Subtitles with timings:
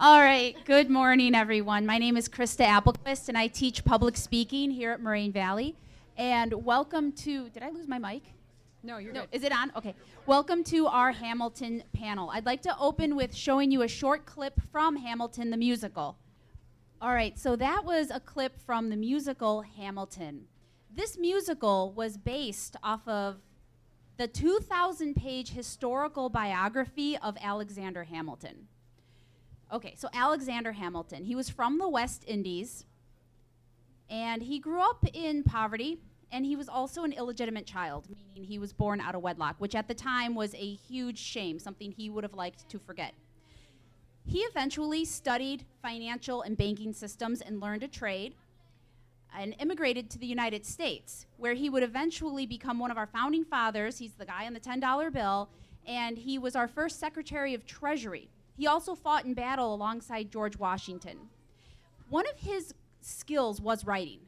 [0.00, 1.86] All right, good morning, everyone.
[1.86, 5.76] My name is Krista Applequist, and I teach public speaking here at Moraine Valley.
[6.16, 8.22] And welcome to, did I lose my mic?
[8.82, 9.28] No, you're No, good.
[9.30, 9.70] is it on?
[9.76, 9.94] Okay.
[10.26, 12.30] Welcome to our Hamilton panel.
[12.30, 16.18] I'd like to open with showing you a short clip from Hamilton the musical.
[17.00, 20.46] All right, so that was a clip from the musical Hamilton.
[20.92, 23.36] This musical was based off of
[24.16, 28.68] the 2,000 page historical biography of Alexander Hamilton.
[29.72, 32.84] Okay, so Alexander Hamilton, he was from the West Indies
[34.10, 35.98] and he grew up in poverty
[36.30, 39.74] and he was also an illegitimate child, meaning he was born out of wedlock, which
[39.74, 43.14] at the time was a huge shame, something he would have liked to forget.
[44.26, 48.34] He eventually studied financial and banking systems and learned a trade
[49.34, 53.44] and immigrated to the United States, where he would eventually become one of our founding
[53.44, 53.98] fathers.
[53.98, 55.48] He's the guy on the $10 bill,
[55.86, 58.28] and he was our first Secretary of Treasury.
[58.62, 61.18] He also fought in battle alongside George Washington.
[62.08, 64.20] One of his skills was writing.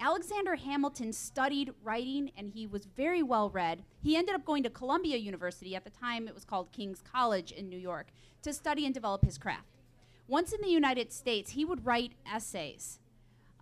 [0.00, 3.84] Alexander Hamilton studied writing and he was very well read.
[4.02, 7.52] He ended up going to Columbia University, at the time it was called King's College
[7.52, 8.08] in New York,
[8.42, 9.84] to study and develop his craft.
[10.26, 12.98] Once in the United States, he would write essays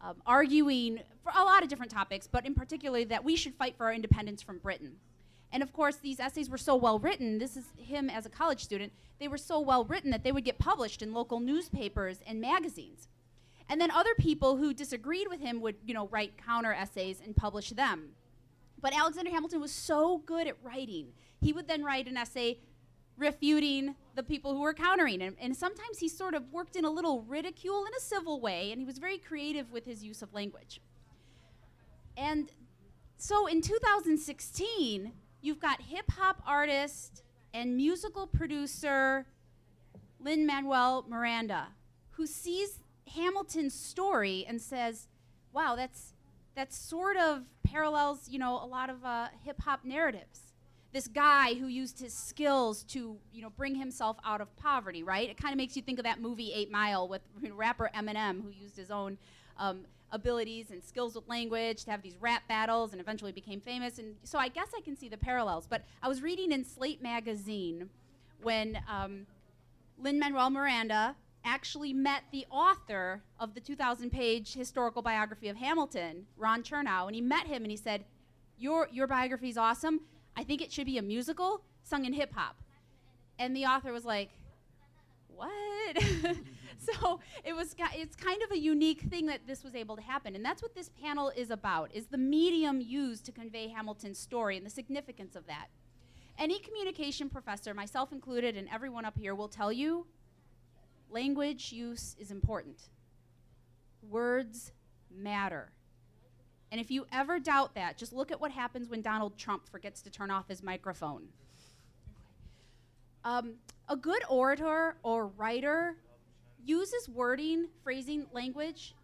[0.00, 3.76] um, arguing for a lot of different topics, but in particular that we should fight
[3.76, 4.96] for our independence from Britain.
[5.54, 7.38] And of course, these essays were so well written.
[7.38, 8.92] This is him as a college student.
[9.20, 13.06] They were so well written that they would get published in local newspapers and magazines.
[13.68, 17.36] And then other people who disagreed with him would, you know, write counter essays and
[17.36, 18.10] publish them.
[18.82, 21.12] But Alexander Hamilton was so good at writing.
[21.40, 22.58] He would then write an essay
[23.16, 25.36] refuting the people who were countering him.
[25.40, 28.80] And sometimes he sort of worked in a little ridicule in a civil way, and
[28.80, 30.80] he was very creative with his use of language.
[32.16, 32.50] And
[33.16, 35.12] so in 2016,
[35.44, 39.26] you've got hip hop artist and musical producer
[40.18, 41.68] Lin Manuel Miranda,
[42.12, 42.80] who sees
[43.14, 45.08] Hamilton's story and says,
[45.52, 46.14] "Wow, that's
[46.54, 50.40] that sort of parallels, you know, a lot of uh, hip hop narratives."
[50.92, 55.28] This guy who used his skills to, you know, bring himself out of poverty, right?
[55.28, 57.20] It kind of makes you think of that movie Eight Mile with
[57.52, 59.18] rapper Eminem, who used his own
[59.58, 63.98] um, abilities and skills with language to have these rap battles and eventually became famous.
[63.98, 65.66] And so I guess I can see the parallels.
[65.68, 67.90] But I was reading in Slate magazine
[68.40, 69.26] when um,
[69.98, 76.26] Lin Manuel Miranda actually met the author of the 2,000 page historical biography of Hamilton,
[76.38, 78.04] Ron Chernow, and he met him and he said,
[78.56, 80.00] Your, your biography is awesome.
[80.36, 82.56] I think it should be a musical sung in hip hop.
[83.38, 84.30] And the author was like,
[85.28, 85.98] What?
[87.00, 90.34] so it was it's kind of a unique thing that this was able to happen
[90.34, 94.56] and that's what this panel is about is the medium used to convey hamilton's story
[94.56, 95.66] and the significance of that.
[96.38, 100.06] Any communication professor myself included and everyone up here will tell you
[101.10, 102.88] language use is important.
[104.02, 104.72] Words
[105.10, 105.70] matter.
[106.72, 110.02] And if you ever doubt that just look at what happens when donald trump forgets
[110.02, 111.28] to turn off his microphone.
[113.24, 113.54] Um,
[113.88, 115.96] a good orator or writer
[116.64, 118.94] uses wording, phrasing, language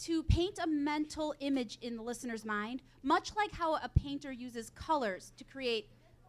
[0.00, 4.70] to paint a mental image in the listener's mind, much like how a painter uses
[4.70, 5.88] colors to create,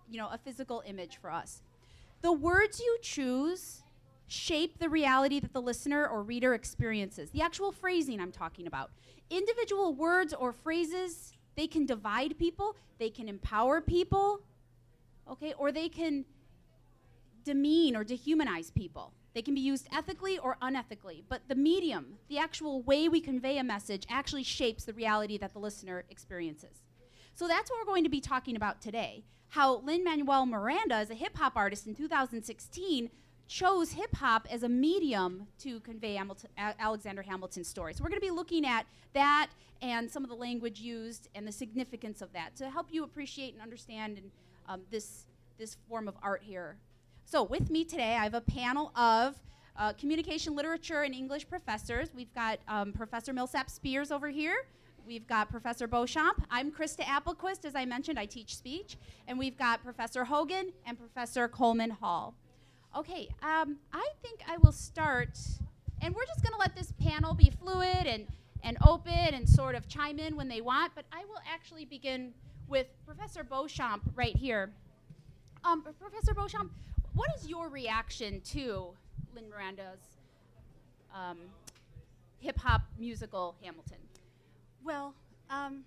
[0.09, 1.62] you know, a physical image for us.
[2.22, 3.81] The words you choose
[4.28, 7.30] shape the reality that the listener or reader experiences.
[7.31, 8.91] The actual phrasing I'm talking about.
[9.30, 14.40] Individual words or phrases, they can divide people, they can empower people,
[15.30, 16.25] okay, or they can
[17.44, 19.13] demean or dehumanize people.
[19.33, 23.57] They can be used ethically or unethically, but the medium, the actual way we convey
[23.57, 26.83] a message, actually shapes the reality that the listener experiences.
[27.33, 29.23] So that's what we're going to be talking about today.
[29.49, 33.09] How Lin Manuel Miranda, as a hip hop artist in 2016,
[33.47, 37.94] chose hip hop as a medium to convey Hamilton, A- Alexander Hamilton's story.
[37.94, 39.50] So we're going to be looking at that
[39.81, 43.53] and some of the language used and the significance of that to help you appreciate
[43.53, 44.31] and understand and,
[44.67, 45.25] um, this,
[45.57, 46.77] this form of art here.
[47.25, 49.35] So, with me today, I have a panel of
[49.75, 52.09] uh, communication literature and English professors.
[52.15, 54.56] We've got um, Professor Millsap Spears over here.
[55.06, 56.45] We've got Professor Beauchamp.
[56.51, 57.65] I'm Krista Applequist.
[57.65, 58.98] As I mentioned, I teach speech.
[59.27, 62.36] And we've got Professor Hogan and Professor Coleman Hall.
[62.95, 65.39] Okay, um, I think I will start,
[66.01, 68.27] and we're just going to let this panel be fluid and,
[68.63, 72.33] and open and sort of chime in when they want, but I will actually begin
[72.68, 74.71] with Professor Beauchamp right here.
[75.65, 76.71] Um, Professor Beauchamp,
[77.13, 78.89] what is your reaction to
[79.36, 80.01] Lin Miranda's
[81.13, 81.38] um,
[82.39, 83.98] hip hop musical Hamilton?
[84.83, 85.13] Well,
[85.50, 85.83] um,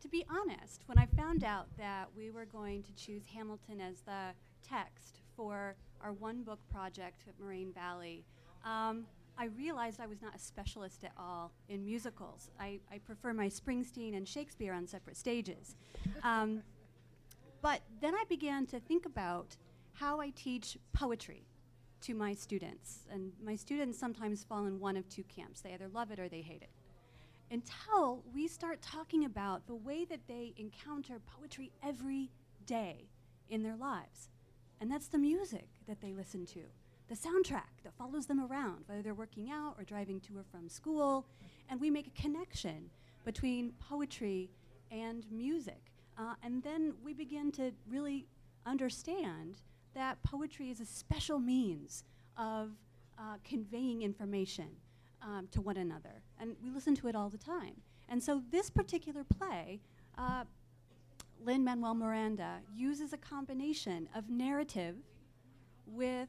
[0.00, 4.00] to be honest, when I found out that we were going to choose Hamilton as
[4.00, 4.34] the
[4.66, 8.24] text for our one book project at Moraine Valley,
[8.64, 9.06] um,
[9.38, 12.50] I realized I was not a specialist at all in musicals.
[12.60, 15.76] I, I prefer my Springsteen and Shakespeare on separate stages.
[16.22, 16.62] Um,
[17.62, 19.56] but then I began to think about
[19.94, 21.46] how I teach poetry
[22.02, 23.06] to my students.
[23.10, 26.28] And my students sometimes fall in one of two camps they either love it or
[26.28, 26.70] they hate it.
[27.50, 32.30] Until we start talking about the way that they encounter poetry every
[32.66, 33.08] day
[33.48, 34.28] in their lives.
[34.80, 36.60] And that's the music that they listen to,
[37.08, 40.68] the soundtrack that follows them around, whether they're working out or driving to or from
[40.68, 41.26] school.
[41.70, 42.90] And we make a connection
[43.24, 44.50] between poetry
[44.90, 45.92] and music.
[46.18, 48.26] Uh, and then we begin to really
[48.66, 49.60] understand
[49.94, 52.04] that poetry is a special means
[52.36, 52.70] of
[53.18, 54.68] uh, conveying information
[55.22, 56.22] um, to one another.
[56.40, 57.74] And we listen to it all the time.
[58.08, 59.80] And so this particular play,
[60.18, 60.44] uh,
[61.42, 64.96] Lin Manuel Miranda uses a combination of narrative
[65.86, 66.28] with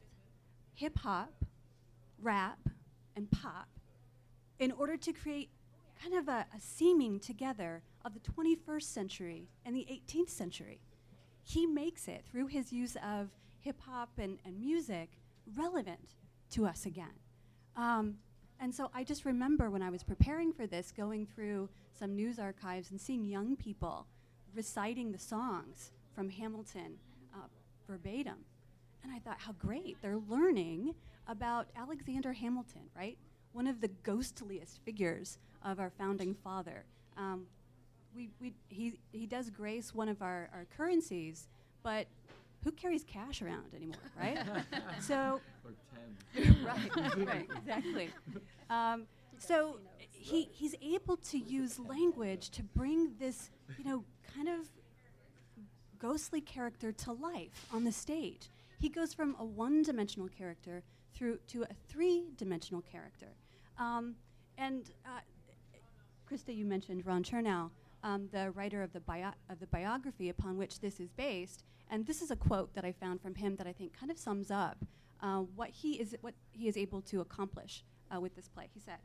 [0.74, 1.32] hip hop,
[2.20, 2.58] rap,
[3.14, 3.68] and pop
[4.58, 5.50] in order to create
[6.02, 10.80] kind of a, a together of the 21st century and the 18th century.
[11.42, 13.30] He makes it through his use of
[13.66, 15.08] hip hop and, and music
[15.56, 16.14] relevant
[16.48, 17.16] to us again.
[17.76, 18.14] Um,
[18.60, 21.68] and so I just remember when I was preparing for this, going through
[21.98, 24.06] some news archives and seeing young people
[24.54, 26.92] reciting the songs from Hamilton
[27.34, 27.48] uh,
[27.88, 28.38] verbatim.
[29.02, 29.96] And I thought, how great.
[30.00, 30.94] They're learning
[31.26, 33.18] about Alexander Hamilton, right?
[33.52, 36.84] One of the ghostliest figures of our founding father.
[37.16, 37.46] Um,
[38.14, 41.48] we, we, he, he does grace one of our, our currencies,
[41.82, 42.06] but
[42.64, 44.38] who carries cash around anymore, right?
[45.00, 45.40] so,
[46.64, 48.10] right, right, exactly.
[48.70, 49.06] Um,
[49.38, 49.78] so
[50.10, 54.04] he, he's able to use language to bring this, you know,
[54.34, 54.66] kind of
[55.98, 58.50] ghostly character to life on the stage.
[58.78, 60.82] He goes from a one-dimensional character
[61.14, 63.28] through to a three-dimensional character.
[63.78, 64.16] Um,
[64.58, 65.20] and uh,
[66.30, 67.70] Krista, you mentioned Ron Chernow,
[68.02, 71.64] um, the writer of the, bio- of the biography upon which this is based.
[71.90, 74.18] And this is a quote that I found from him that I think kind of
[74.18, 74.84] sums up
[75.22, 77.84] uh, what he is what he is able to accomplish
[78.14, 78.68] uh, with this play.
[78.72, 79.00] He says,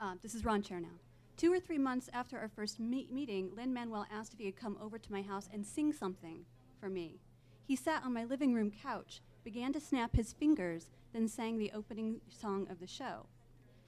[0.00, 0.98] um, "This is Ron Chernow.
[1.36, 4.60] Two or three months after our first me- meeting, Lin Manuel asked if he could
[4.60, 6.44] come over to my house and sing something
[6.78, 7.18] for me.
[7.64, 11.72] He sat on my living room couch, began to snap his fingers, then sang the
[11.74, 13.26] opening song of the show.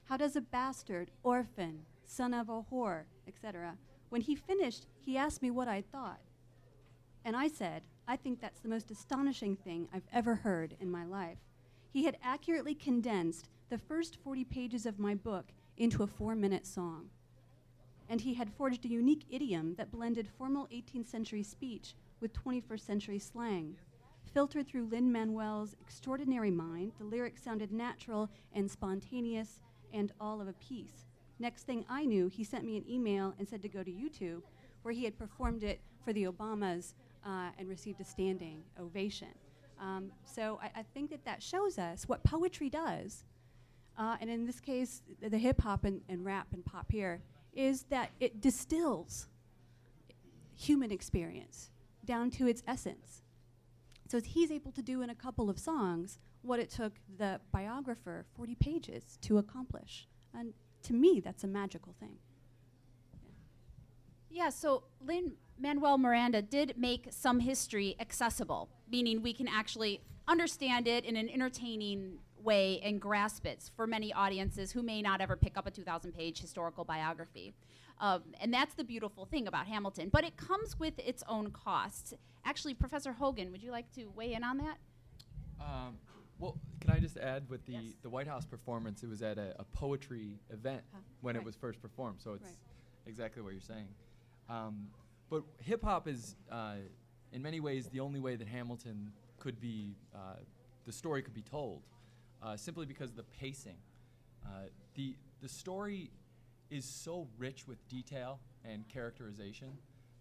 [0.05, 3.77] How does a bastard, orphan, son of a whore, etc.
[4.09, 6.19] When he finished, he asked me what I thought.
[7.27, 11.03] And I said, I think that's the most astonishing thing I've ever heard in my
[11.03, 11.39] life.
[11.91, 16.65] He had accurately condensed the first 40 pages of my book into a four minute
[16.65, 17.09] song.
[18.07, 22.79] And he had forged a unique idiom that blended formal 18th century speech with 21st
[22.79, 23.75] century slang.
[24.33, 29.59] Filtered through Lin Manuel's extraordinary mind, the lyrics sounded natural and spontaneous
[29.91, 31.07] and all of a piece.
[31.39, 34.43] Next thing I knew, he sent me an email and said to go to YouTube,
[34.83, 36.93] where he had performed it for the Obamas
[37.27, 39.27] uh, and received a standing ovation.
[39.79, 43.25] Um, so I, I, think that that shows us what poetry does,
[43.97, 47.21] uh, and in this case, the, the hip hop and, and rap and pop here,
[47.53, 49.27] is that it distills
[50.55, 51.69] human experience
[52.05, 53.21] down to its essence.
[54.07, 58.25] So he's able to do in a couple of songs what it took the biographer
[58.35, 60.07] 40 pages to accomplish.
[60.33, 60.53] And
[60.83, 62.17] to me, that's a magical thing.
[64.29, 70.01] Yeah, yeah so Lin Manuel Miranda did make some history accessible, meaning we can actually
[70.27, 75.19] understand it in an entertaining way and grasp it for many audiences who may not
[75.21, 77.53] ever pick up a 2,000 page historical biography.
[77.99, 80.09] Um, and that's the beautiful thing about Hamilton.
[80.11, 82.13] But it comes with its own costs.
[82.45, 84.77] Actually, Professor Hogan, would you like to weigh in on that?
[85.59, 85.97] Um,
[86.37, 87.83] well, can I just add with the, Yes.
[88.03, 91.41] the White House performance, it was at a, a poetry event Huh, when right.
[91.41, 92.57] it was first performed, so it's Right.
[93.07, 93.87] exactly what you're saying.
[94.47, 94.87] Um,
[95.29, 96.75] but hip hop is, uh,
[97.31, 100.35] in many ways, the only way that Hamilton could be, uh,
[100.85, 101.81] the story could be told,
[102.41, 103.77] uh, simply because of the pacing.
[104.45, 106.11] Uh, the, the story
[106.69, 109.77] is so rich with detail and characterization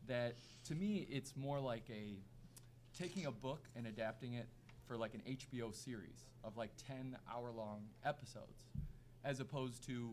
[0.06, 2.18] that to me it's more like a
[2.96, 4.46] taking a book and adapting it
[4.86, 8.66] for like an HBO series of like 10 hour long episodes
[9.24, 10.10] as opposed to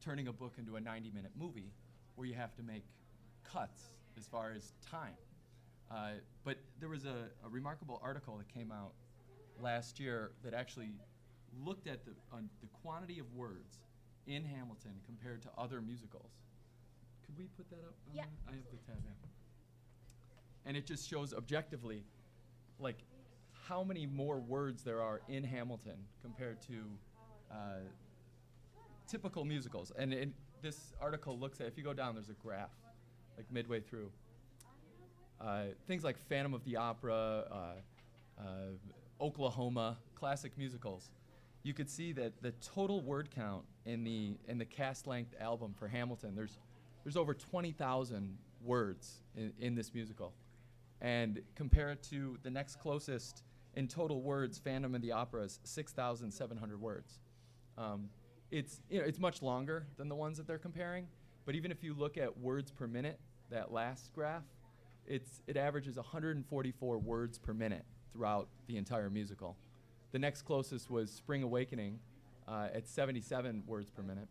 [0.00, 1.72] turning a book into a 90 minute movie
[2.14, 2.84] where you have to make
[3.44, 3.82] cuts
[4.18, 5.14] as far as time.
[5.90, 6.10] Uh,
[6.44, 8.92] but there was a, a remarkable article that came out
[9.60, 10.90] last year that actually
[11.64, 13.78] looked at the, on the quantity of words
[14.26, 16.32] in Hamilton compared to other musicals.
[17.24, 17.94] Could we put that up?
[18.12, 18.22] Yeah.
[18.48, 19.12] I have the tab, yeah.
[20.64, 22.04] And it just shows objectively,
[22.80, 22.98] like,
[23.68, 26.74] how many more words there are in Hamilton compared to
[27.50, 27.54] uh,
[29.08, 29.92] typical musicals.
[29.96, 32.70] And in this article looks at, if you go down, there's a graph,
[33.36, 34.10] like midway through.
[35.40, 38.44] Uh, things like Phantom of the Opera, uh, uh,
[39.20, 41.10] Oklahoma, classic musicals.
[41.62, 45.74] You could see that the total word count in the in the cast length album
[45.78, 46.58] for Hamilton, there's
[47.04, 50.32] there's over 20,000 words in, in this musical.
[51.00, 55.60] And compare it to the next closest in total words, Phantom of the Opera is
[55.62, 57.20] 6,700 words.
[57.78, 58.08] Um,
[58.50, 61.06] it's, you know, it's much longer than the ones that they're comparing,
[61.46, 63.18] but even if you look at words per minute,
[63.50, 64.42] that last graph,
[65.06, 69.56] it's, it averages 144 words per minute throughout the entire musical.
[70.12, 72.00] The next closest was Spring Awakening
[72.48, 74.28] uh, at 77 words per minute.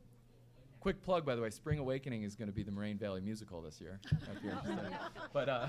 [0.81, 3.61] Quick plug, by the way, Spring Awakening is going to be the Moraine Valley musical
[3.61, 3.99] this year.
[4.11, 4.97] if you're interested.
[5.33, 5.67] But uh,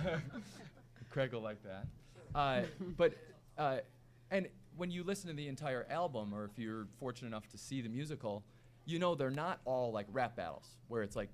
[1.10, 1.86] Craig will like that.
[2.34, 2.62] Uh,
[2.96, 3.14] but
[3.56, 3.78] uh,
[4.30, 7.80] and when you listen to the entire album, or if you're fortunate enough to see
[7.80, 8.44] the musical,
[8.86, 11.28] you know they're not all like rap battles where it's like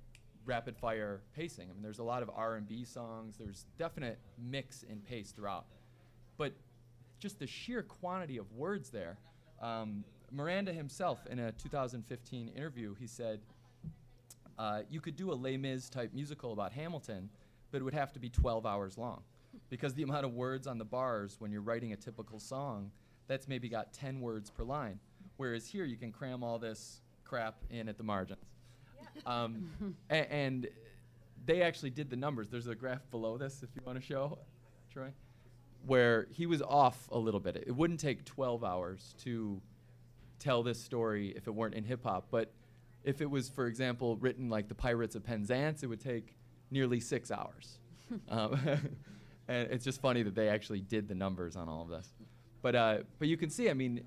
[0.45, 1.69] rapid fire pacing.
[1.71, 3.37] I mean, there's a lot of R&B songs.
[3.39, 5.67] There's definite mix in pace throughout,
[6.37, 6.53] but
[7.21, 9.19] just the sheer quantity of words there.
[9.61, 13.41] Um, Miranda himself, in a 2015 interview, he said,
[14.59, 17.29] uh, "You could do a Les Mis type musical about Hamilton,
[17.71, 19.23] but it would have to be 12 hours long."
[19.73, 22.91] because the amount of words on the bars when you're writing a typical song,
[23.27, 24.99] that's maybe got 10 words per line.
[25.39, 27.01] Whereas here you can cram all this
[27.33, 28.45] crap in at the margins.
[29.25, 30.69] Um, a- and
[31.47, 32.51] they actually did the numbers.
[32.51, 34.39] There's a graph below this if you want to show,
[34.93, 35.13] Troy,
[35.87, 37.65] where he was off a little bit.
[37.67, 39.63] It wouldn't take 12 hours to
[40.41, 42.53] tell this story if it weren't in hip hop, but
[43.03, 46.37] if it was, for example, written like the Pirates of Penzance, it would take
[46.71, 47.79] nearly six hours.
[48.29, 48.61] um,
[49.49, 52.13] and it's just funny that they actually did the numbers on all of this.
[52.61, 54.07] But uh, but you can see, I mean,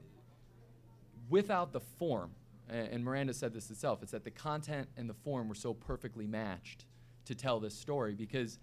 [1.27, 2.31] without the form,
[2.69, 5.73] and, and Miranda said this itself, it's that the content and the form were so
[5.73, 6.85] perfectly matched
[7.25, 8.59] to tell this story because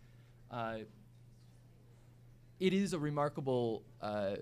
[0.50, 0.78] uh,
[2.60, 4.36] it is a remarkable uh,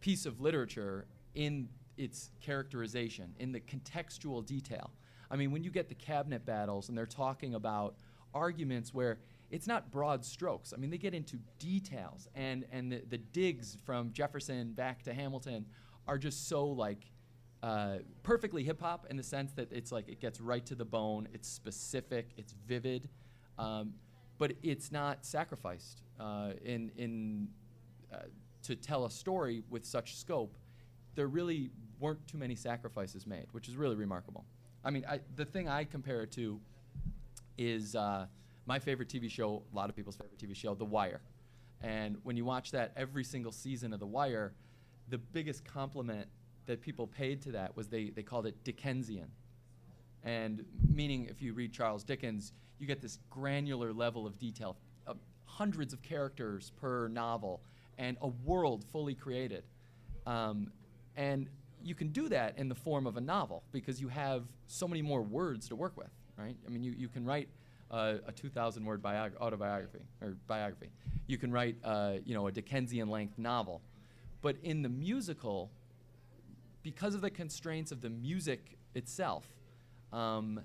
[0.00, 4.90] piece of literature in its characterization, in the contextual detail.
[5.30, 7.94] I mean, when you get the cabinet battles and they're talking about
[8.34, 9.18] arguments where
[9.50, 10.72] it's not broad strokes.
[10.72, 15.12] I mean, they get into details, and and the, the digs from Jefferson back to
[15.12, 15.66] Hamilton
[16.08, 17.10] are just so like
[17.62, 20.84] uh, perfectly hip hop in the sense that it's like it gets right to the
[20.84, 21.28] bone.
[21.32, 22.30] It's specific.
[22.36, 23.08] It's vivid,
[23.58, 23.94] um,
[24.38, 27.48] but it's not sacrificed uh, in in
[28.12, 28.18] uh,
[28.64, 30.56] to tell a story with such scope.
[31.14, 34.44] There really weren't too many sacrifices made, which is really remarkable.
[34.84, 36.60] I mean, I, the thing I compare it to
[37.56, 38.26] is uh,
[38.66, 41.20] my favorite TV show, a lot of people's favorite TV show, The Wire.
[41.80, 44.52] And when you watch that every single season of The Wire,
[45.08, 46.28] the biggest compliment
[46.66, 49.28] that people paid to that was they, they called it Dickensian.
[50.24, 54.76] And meaning, if you read Charles Dickens, you get this granular level of detail,
[55.06, 55.14] uh,
[55.44, 57.60] hundreds of characters per novel,
[57.98, 59.64] and a world fully created.
[60.26, 60.70] Um,
[61.16, 61.48] and
[61.82, 65.02] you can do that in the form of a novel because you have so many
[65.02, 66.56] more words to work with, right?
[66.66, 67.48] I mean, you, you can write
[67.90, 70.90] uh, a 2,000 word biog- autobiography or biography.
[71.26, 73.82] You can write, uh, you know, a Dickensian length novel.
[74.40, 75.70] But in the musical,
[76.82, 79.46] because of the constraints of the music itself,
[80.12, 80.60] um,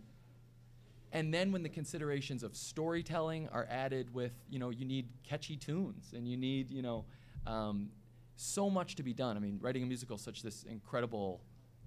[1.13, 5.55] and then when the considerations of storytelling are added with, you know, you need catchy
[5.55, 7.05] tunes and you need, you know,
[7.45, 7.89] um,
[8.35, 9.37] so much to be done.
[9.37, 11.41] I mean, writing a musical such this incredible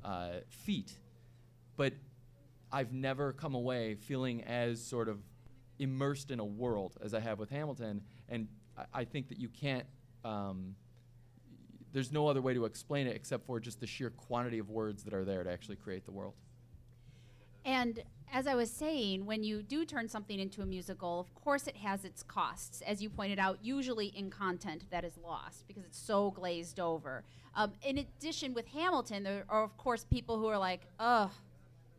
[0.04, 0.98] uh, feat,
[1.76, 1.92] but
[2.72, 5.18] I've never come away feeling as sort of
[5.78, 9.48] immersed in a world as I have with Hamilton, and I, I think that you
[9.48, 9.86] can't.
[10.24, 10.76] Um,
[11.92, 15.02] there's no other way to explain it except for just the sheer quantity of words
[15.04, 16.34] that are there to actually create the world.
[17.64, 21.66] And as I was saying, when you do turn something into a musical, of course
[21.66, 25.84] it has its costs, as you pointed out, usually in content that is lost because
[25.84, 27.24] it's so glazed over.
[27.54, 31.30] Um, in addition, with Hamilton, there are, of course, people who are like, oh,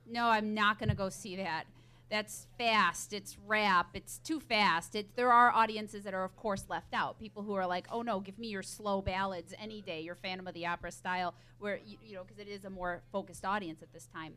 [0.10, 1.66] no, I'm not going to go see that.
[2.12, 3.14] That's fast.
[3.14, 3.92] It's rap.
[3.94, 4.96] It's too fast.
[4.96, 7.18] It, there are audiences that are, of course, left out.
[7.18, 10.46] People who are like, oh no, give me your slow ballads any day, your Phantom
[10.46, 13.82] of the Opera style, where, you, you know, because it is a more focused audience
[13.82, 14.34] at this time.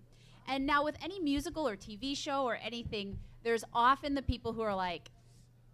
[0.46, 4.62] And now, with any musical or TV show or anything, there's often the people who
[4.62, 5.10] are like,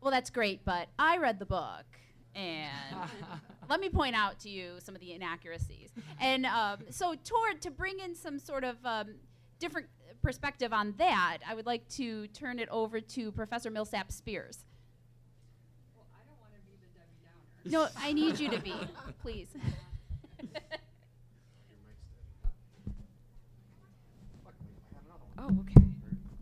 [0.00, 1.84] well, that's great, but I read the book.
[2.34, 2.70] And
[3.68, 5.90] let me point out to you some of the inaccuracies.
[6.18, 9.08] And um, so, toward to bring in some sort of um,
[9.60, 9.86] different
[10.22, 14.64] perspective on that, I would like to turn it over to Professor Millsap Spears.
[15.94, 17.88] Well, I don't want to be the Debbie Downer.
[17.94, 18.74] No, I need you to be,
[19.22, 19.48] please.
[25.38, 25.86] Oh, okay.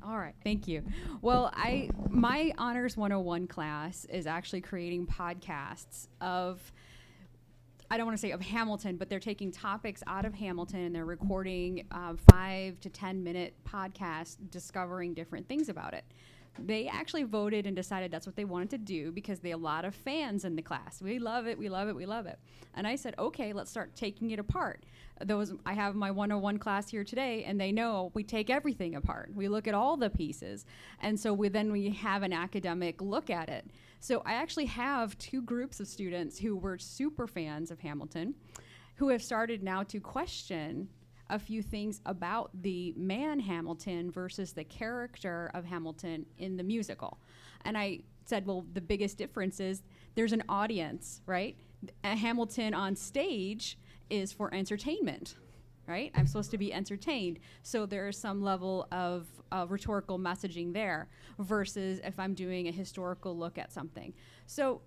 [0.02, 0.82] All right, thank you.
[1.22, 6.72] Well, I my honors 101 class is actually creating podcasts of
[7.90, 10.95] I don't want to say of Hamilton, but they're taking topics out of Hamilton and
[10.95, 16.04] they're recording uh, five to 10 minute podcasts discovering different things about it.
[16.59, 19.85] They actually voted and decided that's what they wanted to do because they a lot
[19.85, 21.00] of fans in the class.
[21.00, 22.38] We love it, we love it, we love it.
[22.75, 24.83] And I said, okay, let's start taking it apart.
[25.25, 29.30] Those I have my 101 class here today, and they know we take everything apart.
[29.35, 30.64] We look at all the pieces,
[31.00, 33.66] and so we then we have an academic look at it.
[34.00, 38.35] So I actually have two groups of students who were super fans of Hamilton,
[38.97, 40.88] who have started now to question
[41.31, 47.19] a few things about the man Hamilton versus the character of Hamilton in the musical.
[47.64, 49.83] And I said, well, the biggest difference is
[50.14, 51.57] there's an audience, right?
[52.05, 53.78] A Hamilton on stage
[54.11, 55.35] is for entertainment,
[55.88, 56.12] right?
[56.14, 57.40] I'm supposed to be entertained.
[57.62, 62.73] So there is some level of uh, rhetorical messaging there versus if I'm doing a
[62.73, 64.12] historical look at something.
[64.47, 64.83] So,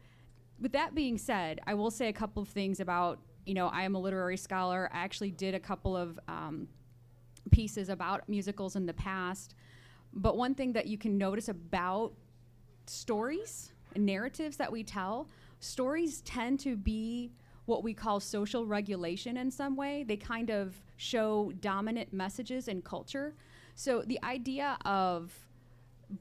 [0.60, 3.82] with that being said, I will say a couple of things about, you know, I
[3.82, 4.88] am a literary scholar.
[4.94, 6.68] I actually did a couple of um,
[7.50, 9.56] pieces about musicals in the past.
[10.14, 12.14] But one thing that you can notice about
[12.86, 15.30] stories and narratives that we tell,
[15.60, 17.32] stories tend to be
[17.66, 20.04] what we call social regulation in some way.
[20.04, 23.36] They kind of show dominant messages in culture.
[23.76, 25.32] So the idea of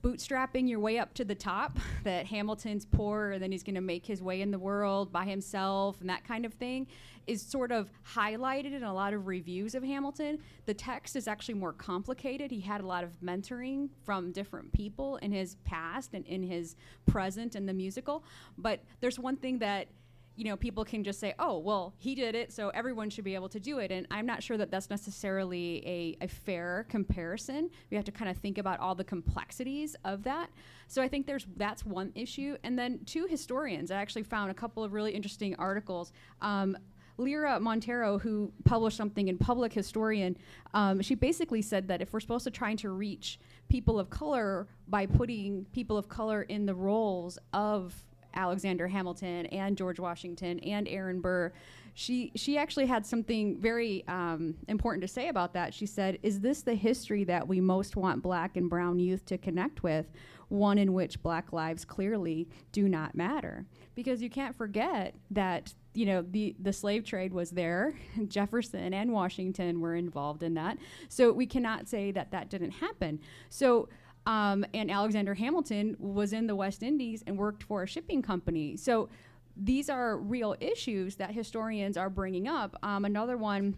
[0.02, 3.80] bootstrapping your way up to the top, that Hamilton's poor and then he's going to
[3.80, 6.86] make his way in the world by himself and that kind of thing,
[7.26, 10.38] is sort of highlighted in a lot of reviews of Hamilton.
[10.66, 12.50] The text is actually more complicated.
[12.50, 16.76] He had a lot of mentoring from different people in his past and in his
[17.06, 18.24] present in the musical.
[18.58, 19.88] But there's one thing that
[20.36, 23.34] you know, people can just say, oh, well, he did it, so everyone should be
[23.34, 23.90] able to do it.
[23.90, 27.70] And I'm not sure that that's necessarily a, a fair comparison.
[27.90, 30.48] We have to kind of think about all the complexities of that.
[30.86, 32.56] So I think there's that's one issue.
[32.64, 36.12] And then two historians, I actually found a couple of really interesting articles.
[36.40, 36.76] Um,
[37.20, 40.36] Lyra Monteiro, who published something in Public Historian,
[40.72, 43.38] um, she basically said that if we're supposed to try to reach
[43.68, 47.94] people of color by putting people of color in the roles of
[48.34, 51.52] Alexander Hamilton and George Washington and Aaron Burr.
[51.94, 55.74] She she actually had something very um, important to say about that.
[55.74, 59.38] She said, "Is this the history that we most want Black and Brown youth to
[59.38, 60.06] connect with?
[60.48, 66.06] One in which Black lives clearly do not matter, because you can't forget that." You
[66.06, 67.94] know the the slave trade was there.
[68.28, 73.18] Jefferson and Washington were involved in that, so we cannot say that that didn't happen.
[73.48, 73.88] So
[74.26, 78.76] um, and Alexander Hamilton was in the West Indies and worked for a shipping company.
[78.76, 79.08] So
[79.56, 82.76] these are real issues that historians are bringing up.
[82.82, 83.76] Um, another one,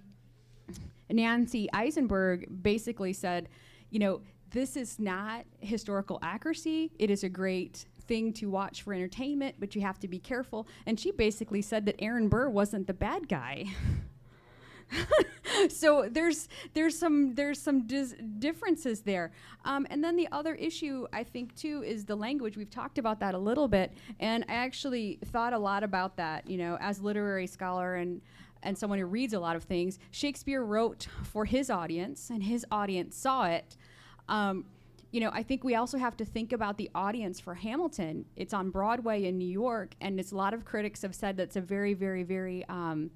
[1.11, 3.49] Nancy Isenberg basically said,
[3.91, 6.93] you know, this is not historical accuracy.
[6.99, 10.67] It is a great thing to watch for entertainment, but you have to be careful.
[10.87, 13.67] And she basically said that Aaron Burr wasn't the bad guy.
[15.69, 19.33] so there's there's some there's some dis- differences there.
[19.65, 22.57] Um, and then the other issue i think too is the language.
[22.57, 26.49] We've talked about that a little bit and i actually thought a lot about that
[26.49, 28.21] you know as literary scholar and
[28.63, 29.99] and someone who reads a lot of things.
[30.11, 33.77] Shakespeare wrote for his audience and his audience saw it.
[34.29, 34.65] Um,
[35.11, 38.25] you know, I think we also have to think about the audience for Hamilton.
[38.35, 41.57] It's on Broadway in New York, and it's a lot of critics have said that's
[41.57, 43.11] a very, very, very um,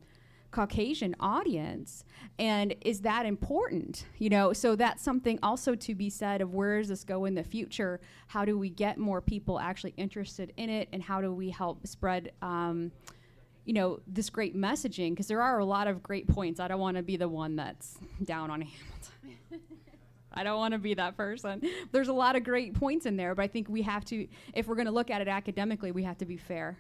[0.51, 2.05] Caucasian audience.
[2.39, 4.07] And is that important?
[4.19, 7.35] You know, so that's something also to be said of where does this go in
[7.35, 8.01] the future?
[8.29, 10.89] How do we get more people actually interested in it?
[10.93, 12.93] And how do we help spread, um,
[13.65, 15.11] you know, this great messaging?
[15.11, 16.61] Because there are a lot of great points.
[16.61, 19.77] I don't want to be the one that's down on Hamilton.
[20.37, 21.63] I don't want to be that person.
[21.93, 24.67] There's a lot of great points in there, but I think we have to, if
[24.67, 26.77] we're going to look at it academically, we have to be fair.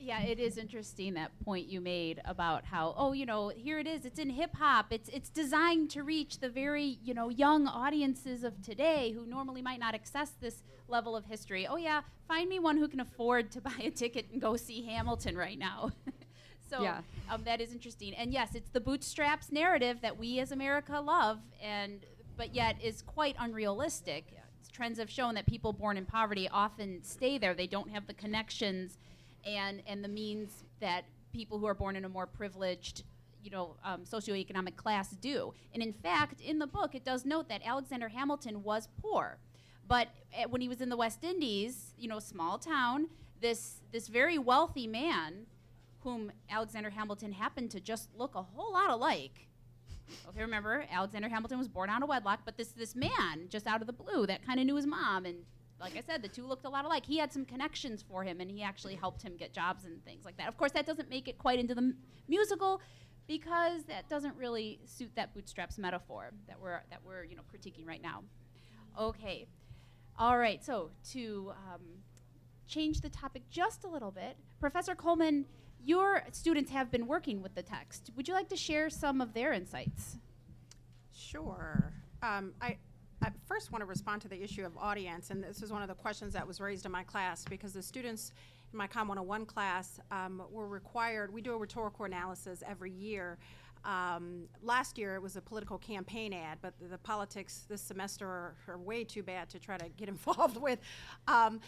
[0.00, 3.86] Yeah, it is interesting that point you made about how oh you know here it
[3.86, 7.66] is it's in hip hop it's it's designed to reach the very you know young
[7.66, 11.66] audiences of today who normally might not access this level of history.
[11.66, 14.82] Oh yeah, find me one who can afford to buy a ticket and go see
[14.86, 15.92] Hamilton right now.
[16.70, 17.00] so Yeah.
[17.30, 18.14] um, that is interesting.
[18.14, 22.04] And yes, it's the bootstraps narrative that we as America love and
[22.36, 24.32] but yet is quite unrealistic.
[24.72, 27.52] Trends have shown that people born in poverty often stay there.
[27.52, 28.96] They don't have the connections
[29.48, 33.04] and and the means that people who are born in a more privileged
[33.42, 37.48] you know um, socioeconomic class do and in fact in the book it does note
[37.48, 39.38] that alexander hamilton was poor
[39.86, 43.08] but uh, when he was in the west indies you know small town
[43.40, 45.46] this this very wealthy man
[46.00, 49.48] whom Alexander Hamilton happened to just look a whole lot alike.
[50.28, 53.80] Okay, remember Alexander Hamilton was born out of wedlock, but this this man just out
[53.80, 55.38] of the blue that kind of knew his mom, and
[55.80, 57.06] like I said, the two looked a lot alike.
[57.06, 60.24] He had some connections for him, and he actually helped him get jobs and things
[60.24, 60.48] like that.
[60.48, 61.96] Of course, that doesn't make it quite into the m-
[62.28, 62.80] musical
[63.26, 67.86] because that doesn't really suit that bootstraps metaphor that we're that we're you know critiquing
[67.86, 68.24] right now.
[68.98, 69.46] Okay,
[70.18, 70.64] all right.
[70.64, 71.82] So to um,
[72.66, 75.46] change the topic just a little bit, Professor Coleman,
[75.84, 78.10] your students have been working with the text.
[78.16, 80.18] Would you like to share some of their insights?
[81.12, 81.92] Sure.
[82.22, 82.78] Um, I,
[83.22, 85.88] I first want to respond to the issue of audience, and this is one of
[85.88, 88.32] the questions that was raised in my class because the students
[88.72, 93.38] in my Com 101 class um, were required, we do a rhetorical analysis every year.
[93.84, 98.26] Um, last year it was a political campaign ad, but the, the politics this semester
[98.26, 100.78] are, are way too bad to try to get involved with.
[101.26, 101.60] Um,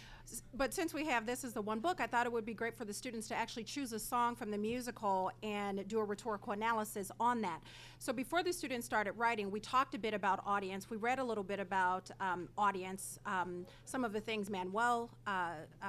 [0.54, 2.76] but since we have this as the one book, I thought it would be great
[2.76, 6.52] for the students to actually choose a song from the musical and do a rhetorical
[6.52, 7.60] analysis on that.
[7.98, 10.88] So before the students started writing, we talked a bit about audience.
[10.88, 15.10] We read a little bit about um, audience, um, some of the things Manuel.
[15.26, 15.50] Uh,
[15.82, 15.86] uh,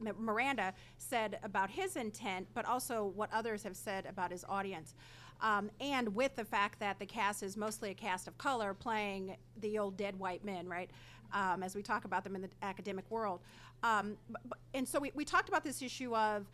[0.00, 4.94] Miranda said about his intent, but also what others have said about his audience.
[5.40, 9.36] Um, and with the fact that the cast is mostly a cast of color playing
[9.60, 10.90] the old dead white men, right?
[11.32, 13.40] Um, as we talk about them in the academic world.
[13.82, 14.16] Um,
[14.72, 16.46] and so we, we talked about this issue of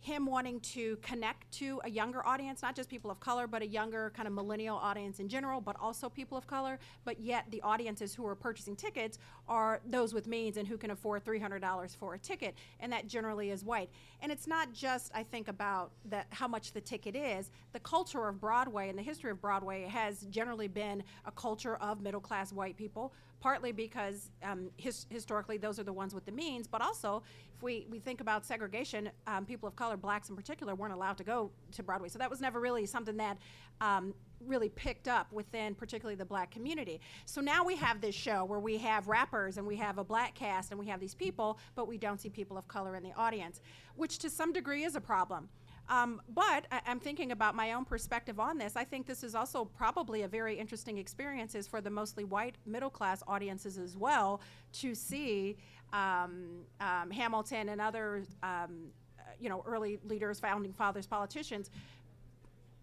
[0.00, 3.66] him wanting to connect to a younger audience, not just people of color, but a
[3.66, 6.78] younger kind of millennial audience in general, but also people of color.
[7.04, 10.90] But yet, the audiences who are purchasing tickets are those with means and who can
[10.90, 13.90] afford $300 for a ticket, and that generally is white.
[14.22, 17.50] And it's not just, I think, about that how much the ticket is.
[17.72, 22.00] The culture of Broadway and the history of Broadway has generally been a culture of
[22.00, 26.32] middle class white people partly because um, his, historically those are the ones with the
[26.32, 27.22] means, but also
[27.54, 31.18] if we, we think about segregation, um, people of color, blacks in particular, weren't allowed
[31.18, 32.08] to go to Broadway.
[32.08, 33.38] So that was never really something that
[33.80, 34.14] um,
[34.46, 37.00] really picked up within particularly the black community.
[37.24, 40.34] So now we have this show where we have rappers and we have a black
[40.34, 43.12] cast and we have these people, but we don't see people of color in the
[43.16, 43.60] audience,
[43.96, 45.48] which to some degree is a problem.
[45.88, 48.76] Um, but I, I'm thinking about my own perspective on this.
[48.76, 52.56] I think this is also probably a very interesting experience is for the mostly white
[52.66, 54.40] middle class audiences as well
[54.74, 55.56] to see
[55.92, 61.70] um, um, Hamilton and other, um, uh, you know, early leaders, founding fathers, politicians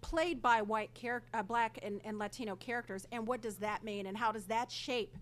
[0.01, 4.05] played by white character, uh, black and, and Latino characters, and what does that mean,
[4.05, 5.17] and how does that shape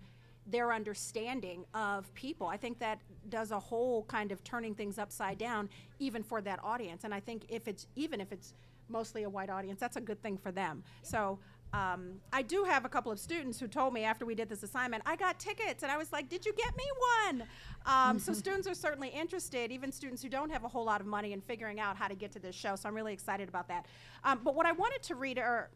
[0.47, 2.47] their understanding of people?
[2.47, 6.59] I think that does a whole kind of turning things upside down, even for that
[6.63, 7.03] audience.
[7.03, 8.53] And I think if it's even if it's
[8.89, 10.83] mostly a white audience, that's a good thing for them.
[11.01, 11.39] So.
[11.73, 14.61] Um, I do have a couple of students who told me after we did this
[14.61, 16.83] assignment, I got tickets, and I was like, "Did you get me
[17.25, 17.47] one?"
[17.87, 21.07] Um, so students are certainly interested, even students who don't have a whole lot of
[21.07, 22.75] money, in figuring out how to get to this show.
[22.75, 23.87] So I'm really excited about that.
[24.23, 25.71] Um, but what I wanted to read are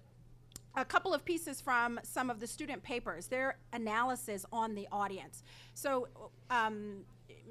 [0.77, 5.43] a couple of pieces from some of the student papers, their analysis on the audience.
[5.73, 6.07] So,
[6.51, 6.99] um,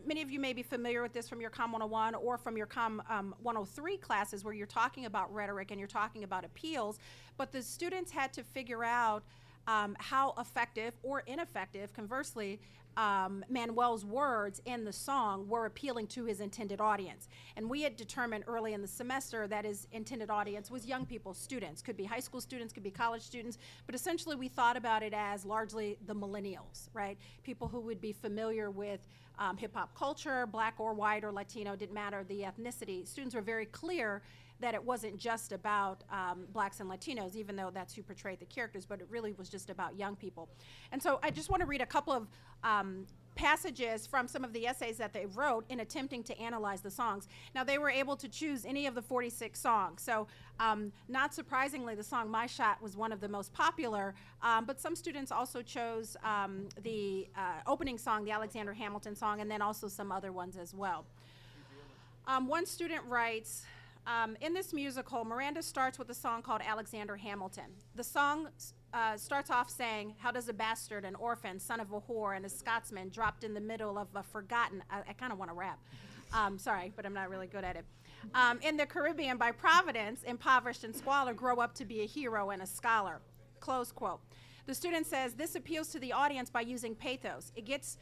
[0.07, 2.67] many of you may be familiar with this from your Com 101 or from your
[2.67, 7.01] Com um, 103 classes where you're talking about rhetoric and you're talking about appeals,
[7.37, 9.25] but the students had to figure out
[9.67, 12.61] um, how effective or ineffective, conversely,
[12.97, 17.29] um, Manuel's words in the song were appealing to his intended audience.
[17.57, 21.35] And we had determined early in the semester that his intended audience was young people,
[21.35, 21.83] students.
[21.83, 25.13] Could be high school students, could be college students, but essentially we thought about it
[25.15, 27.19] as largely the millennials, right?
[27.43, 29.07] People who would be familiar with
[29.39, 33.07] um, hip hop culture, black or white or Latino, didn't matter the ethnicity.
[33.07, 34.23] Students were very clear
[34.61, 38.47] that it wasn't just about um, blacks and Latinos, even though that's who portrayed the
[38.47, 40.49] characters, but it really was just about young people.
[40.93, 42.27] And so I just want to read a couple of
[42.65, 46.91] um, passages from some of the essays that they wrote in attempting to analyze the
[46.91, 47.29] songs.
[47.55, 50.03] Now, they were able to choose any of the 46 songs.
[50.03, 50.27] So,
[50.59, 54.81] um, not surprisingly, the song My Shot was one of the most popular, um, but
[54.81, 59.61] some students also chose um, the uh, opening song, the Alexander Hamilton song, and then
[59.61, 61.05] also some other ones as well.
[62.27, 63.67] Um, one student writes,
[64.07, 67.65] um, in this musical, Miranda starts with a song called Alexander Hamilton.
[67.95, 68.49] The song
[68.93, 72.47] uh, starts off saying, How does a bastard, an orphan, son of a whore, and
[72.47, 75.55] a Scotsman dropped in the middle of a forgotten, I, I kind of want to
[75.55, 75.81] rap.
[76.33, 77.85] Um, sorry, but I'm not really good at it.
[78.35, 82.51] Um, in the Caribbean, by Providence, impoverished and squalor, grow up to be a hero
[82.51, 83.21] and a scholar.
[83.61, 84.21] Close quote.
[84.67, 87.53] The student says, This appeals to the audience by using pathos.
[87.57, 87.99] It gets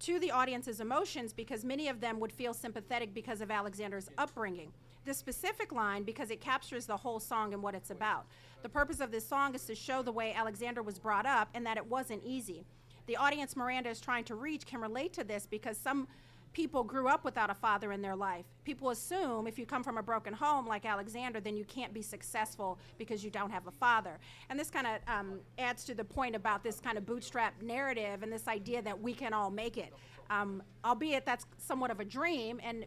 [0.00, 4.72] to the audience's emotions because many of them would feel sympathetic because of Alexander's upbringing.
[5.08, 8.26] This specific line because it captures the whole song and what it's about.
[8.60, 11.64] The purpose of this song is to show the way Alexander was brought up and
[11.64, 12.66] that it wasn't easy.
[13.06, 16.08] The audience Miranda is trying to reach can relate to this because some
[16.52, 18.44] people grew up without a father in their life.
[18.64, 22.02] People assume if you come from a broken home like Alexander, then you can't be
[22.02, 24.18] successful because you don't have a father.
[24.50, 28.22] And this kind of um, adds to the point about this kind of bootstrap narrative
[28.22, 29.94] and this idea that we can all make it.
[30.28, 32.84] Um, albeit that's somewhat of a dream, and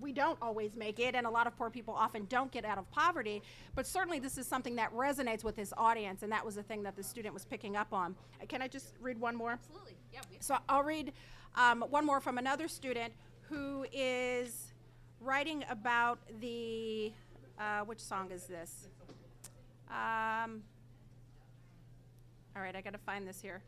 [0.00, 2.78] we don't always make it, and a lot of poor people often don't get out
[2.78, 3.42] of poverty.
[3.74, 6.82] But certainly, this is something that resonates with this audience, and that was the thing
[6.84, 8.14] that the student was picking up on.
[8.40, 9.52] Uh, Can I just read one more?
[9.52, 9.94] Absolutely.
[10.12, 10.20] Yeah.
[10.40, 11.12] So I'll read
[11.54, 14.72] um, one more from another student who is
[15.20, 17.12] writing about the.
[17.58, 18.88] Uh, which song is this?
[19.88, 20.62] Um,
[22.54, 23.62] all right, I got to find this here.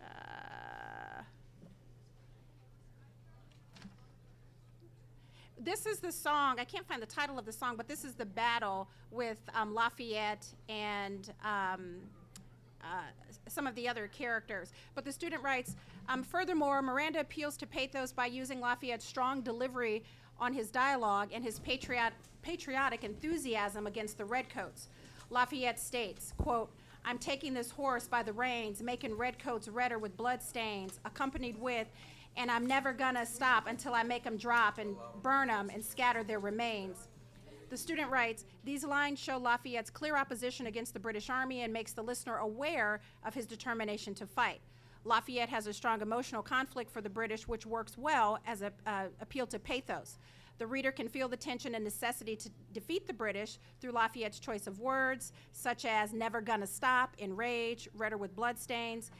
[0.00, 0.65] Uh,
[5.58, 6.58] this is the song.
[6.58, 9.74] I can't find the title of the song, but this is the battle with um,
[9.74, 11.96] Lafayette and um,
[12.82, 12.86] uh,
[13.48, 14.72] some of the other characters.
[14.94, 15.76] But the student writes
[16.08, 20.04] um, Furthermore, Miranda appeals to pathos by using Lafayette's strong delivery
[20.38, 24.88] on his dialogue and his patriot, patriotic enthusiasm against the redcoats.
[25.30, 26.70] Lafayette states, quote,
[27.04, 31.86] I'm taking this horse by the reins, making redcoats redder with blood stains, accompanied with,
[32.36, 36.22] and I'm never gonna stop until I make 'em drop and burn 'em and scatter
[36.22, 37.08] their remains.
[37.68, 41.92] The student writes, These lines show Lafayette's clear opposition against the British Army and makes
[41.92, 44.60] the listener aware of his determination to fight.
[45.04, 49.06] Lafayette has a strong emotional conflict for the British, which works well as a uh,
[49.20, 50.18] appeal to pathos.
[50.58, 54.66] The reader can feel the tension and necessity to defeat the British through Lafayette's choice
[54.66, 59.10] of words, such as never gonna stop, enrage, redder with bloodstains,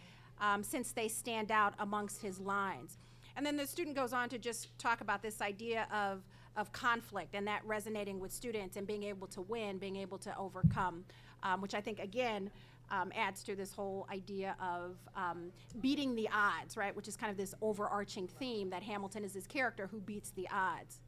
[0.41, 2.99] um, since they stand out amongst his lines.
[3.37, 6.23] And then the student goes on to just talk about this idea of,
[6.57, 10.37] of conflict and that resonating with students and being able to win, being able to
[10.39, 11.05] overcome,
[11.43, 12.51] um, which I think, again,
[12.91, 16.95] um, adds to this whole idea of um, beating the odds, right?
[16.95, 20.49] Which is kind of this overarching theme that Hamilton is his character who beats the
[20.53, 21.01] odds.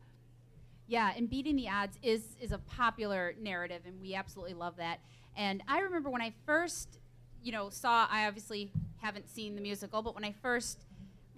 [0.86, 5.00] Yeah, and beating the odds is is a popular narrative, and we absolutely love that.
[5.36, 6.98] And I remember when I first,
[7.42, 8.08] you know, saw.
[8.10, 10.84] I obviously haven't seen the musical, but when I first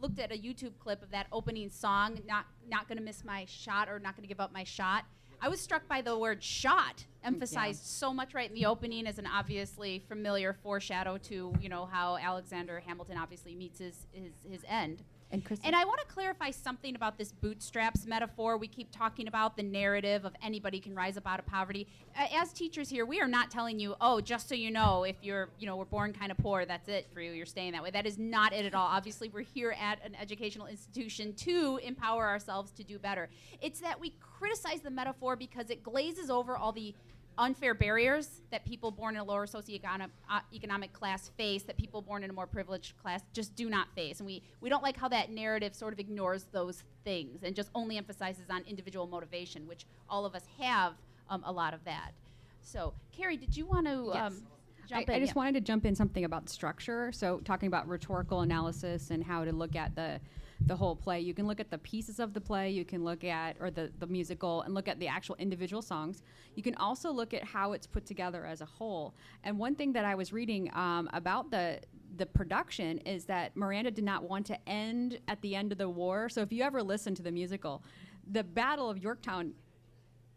[0.01, 3.89] looked at a YouTube clip of that opening song, not not gonna miss my shot
[3.89, 5.05] or not gonna give up my shot.
[5.43, 9.19] I was struck by the word shot emphasized so much right in the opening as
[9.19, 14.65] an obviously familiar foreshadow to you know how Alexander Hamilton obviously meets his his, his
[14.69, 15.03] end.
[15.33, 18.57] And And I want to clarify something about this bootstraps metaphor.
[18.57, 21.87] We keep talking about the narrative of anybody can rise up out of poverty.
[22.17, 25.51] As teachers here, we are not telling you, oh, just so you know, if you're,
[25.59, 27.31] you know, we're born kind of poor, that's it for you.
[27.31, 27.91] You're staying that way.
[27.91, 28.89] That is not it at all.
[28.89, 33.29] Obviously, we're here at an educational institution to empower ourselves to do better.
[33.61, 36.95] It's that we criticize the metaphor because it glazes over all the
[37.41, 42.23] unfair barriers that people born in a lower socioeconomic uh, class face that people born
[42.23, 45.09] in a more privileged class just do not face and we, we don't like how
[45.09, 49.87] that narrative sort of ignores those things and just only emphasizes on individual motivation which
[50.09, 50.93] all of us have
[51.31, 52.13] um, a lot of that
[52.61, 54.37] so carrie did you want to um,
[54.83, 55.39] I, jump I in just Yeah.
[55.39, 57.13] wanted to jump in something about structure.
[57.13, 60.21] So talking about rhetorical analysis and how to look at the
[60.67, 61.21] the whole play.
[61.21, 63.91] You can look at the pieces of the play, you can look at or the,
[63.99, 66.23] the musical and look at the actual individual songs.
[66.55, 69.15] You can also look at how it's put together as a whole.
[69.45, 71.81] And one thing that I was reading um, about the
[72.17, 75.89] the production is that Miranda did not want to end at the end of the
[75.89, 76.29] war.
[76.29, 77.83] So if you ever listen to the musical,
[78.31, 79.53] the Battle of Yorktown,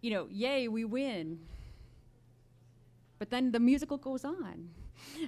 [0.02, 1.40] you know, yay, we win
[3.24, 4.68] but then the musical goes on.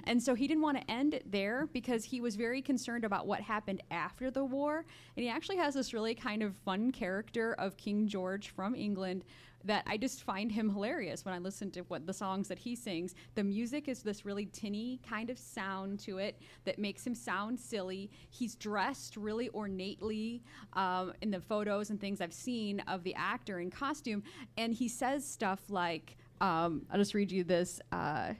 [0.04, 3.26] And so he didn't want to end it there because he was very concerned about
[3.26, 4.84] what happened after the war.
[5.16, 9.24] And he actually has this really kind of fun character of King George from England
[9.66, 12.76] that I just find him hilarious when I listen to what the songs that he
[12.76, 13.14] sings.
[13.34, 17.58] The music is this really tinny kind of sound to it that makes him sound
[17.58, 18.10] silly.
[18.30, 20.42] He's dressed really ornately
[20.74, 24.22] um, in the photos and things I've seen of the actor in costume.
[24.56, 27.80] And he says stuff like, um, I'll just read you this.
[27.90, 28.34] Uh,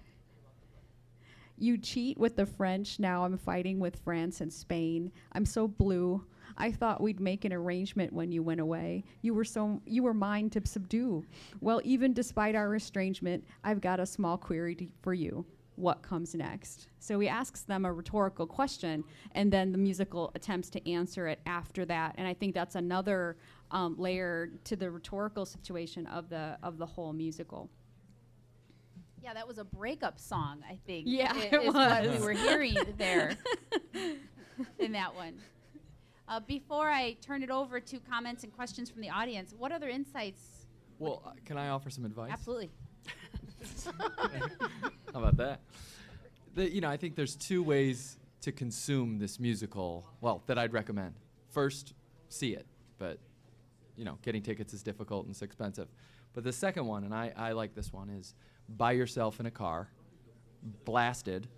[1.59, 2.99] you cheat with the French.
[2.99, 5.13] Now I'm fighting with France and Spain.
[5.33, 6.25] I'm so blue.
[6.59, 9.05] I thought we'd make an arrangement when you went away.
[9.23, 11.25] You were so you were mine to subdue.
[11.61, 15.45] Well, even despite our estrangement, I've got a small query for you.
[15.77, 16.89] What comes next?
[17.01, 21.41] So he asks them a rhetorical question, and then the musical attempts to answer it
[21.45, 22.15] after that.
[22.17, 23.37] And I think that's another
[23.71, 27.69] um, layer to the rhetorical situation of the of the whole musical.
[29.23, 32.33] Yeah that was a breakup song i think Yeah, i- it is what we were
[32.33, 33.37] hearing there
[34.79, 35.35] in that one
[36.29, 39.89] uh, before i turn it over to comments and questions from the audience what other
[39.89, 40.67] insights
[40.99, 42.31] Well, uh, can I offer some advice?
[42.33, 42.71] absolutely
[45.13, 45.61] How about that?
[46.55, 50.07] The, you know, I think there's two ways to consume this musical.
[50.21, 51.15] Well, that I'd recommend.
[51.51, 51.95] First,
[52.29, 52.67] see it,
[52.99, 53.19] but
[53.97, 55.89] you know, getting tickets is difficult and it's expensive.
[56.35, 58.35] But the second one, and I, I like this one, is
[58.69, 59.91] buy yourself in a car,
[60.85, 61.49] blasted,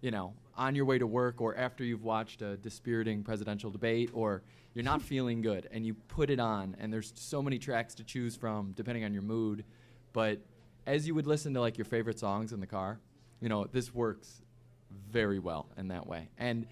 [0.00, 4.10] you know, on your way to work or after you've watched a dispiriting presidential debate
[4.12, 4.42] or
[4.74, 8.04] you're not feeling good and you put it on and there's so many tracks to
[8.04, 9.64] choose from depending on your mood.
[10.12, 10.40] But
[10.86, 13.00] as you would listen to like your favorite songs in the car,
[13.40, 14.42] you know, this works
[15.10, 16.28] very well in that way.
[16.38, 16.66] And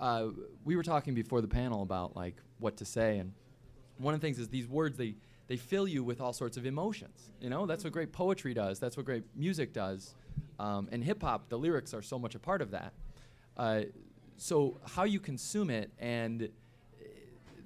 [0.00, 0.28] uh,
[0.64, 3.32] we were talking before the panel about like what to say and
[3.98, 5.14] one of the things is these words they
[5.48, 7.66] they fill you with all sorts of emotions you know?
[7.66, 10.14] That's what great poetry does that's what great music does
[10.58, 12.92] um, and hip hop the lyrics are so much a part of that.
[13.56, 13.82] Uh,
[14.36, 16.46] so how you consume it and uh,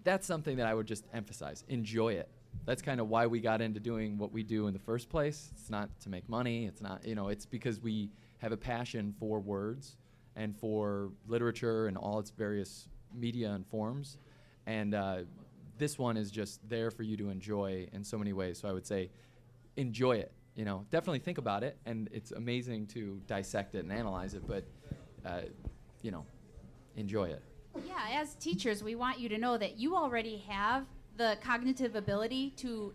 [0.05, 2.29] that's something that i would just emphasize enjoy it.
[2.67, 5.51] That's kind of why we got into doing what we do in the first place.
[5.53, 9.15] It's not to make money it's not you know it's because we have a passion
[9.19, 9.97] for words
[10.37, 14.19] and for literature and all its various media and forms.
[14.67, 15.19] And uh,
[15.81, 18.61] this one is just there for you to enjoy in so many ways.
[18.61, 19.11] So I would say,
[19.77, 20.33] enjoy it.
[20.55, 24.47] You know, definitely think about it, and it's amazing to dissect it and analyze it.
[24.47, 24.65] But,
[25.25, 25.43] uh,
[26.03, 26.27] you know,
[26.97, 27.43] enjoy it.
[27.87, 30.85] Yeah, as teachers, we want you to know that you already have
[31.17, 32.95] the cognitive ability to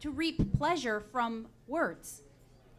[0.00, 2.22] to reap pleasure from words.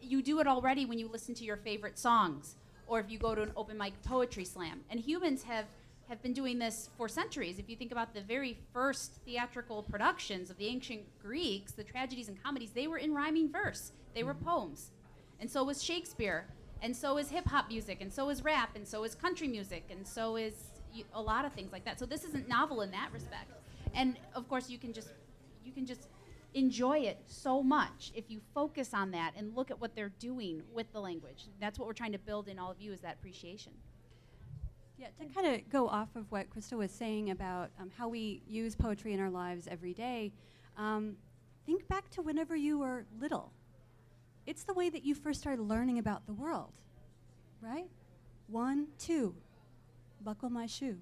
[0.01, 3.34] You do it already when you listen to your favorite songs or if you go
[3.34, 4.82] to an open mic poetry slam.
[4.91, 5.65] And humans have
[6.09, 7.57] have been doing this for centuries.
[7.57, 12.27] If you think about the very first theatrical productions of the ancient Greeks, the tragedies
[12.27, 13.91] and comedies, they were in rhyming verse.
[14.13, 14.45] They were mm-hmm.
[14.45, 14.91] poems.
[15.39, 16.45] And so was Shakespeare,
[16.81, 19.85] and so is hip hop music, and so is rap, and so is country music,
[19.89, 20.53] and so is
[21.13, 21.99] a lot of things like that.
[21.99, 23.51] So this isn't novel in that respect.
[23.93, 25.09] And of course, you can just
[25.63, 26.07] you can just
[26.53, 30.61] enjoy it so much if you focus on that and look at what they're doing
[30.73, 31.47] with the language.
[31.59, 33.73] That's what we're trying to build in all of you is that appreciation.
[34.97, 38.41] Yeah, to kind of go off of what Krista was saying about um, how we
[38.47, 40.31] use poetry in our lives every day,
[40.77, 41.17] um,
[41.65, 43.51] think back to whenever you were little.
[44.45, 46.71] It's the way that you first started learning about the world,
[47.62, 47.88] right?
[48.47, 49.36] One, two,
[50.23, 50.97] buckle my shoe,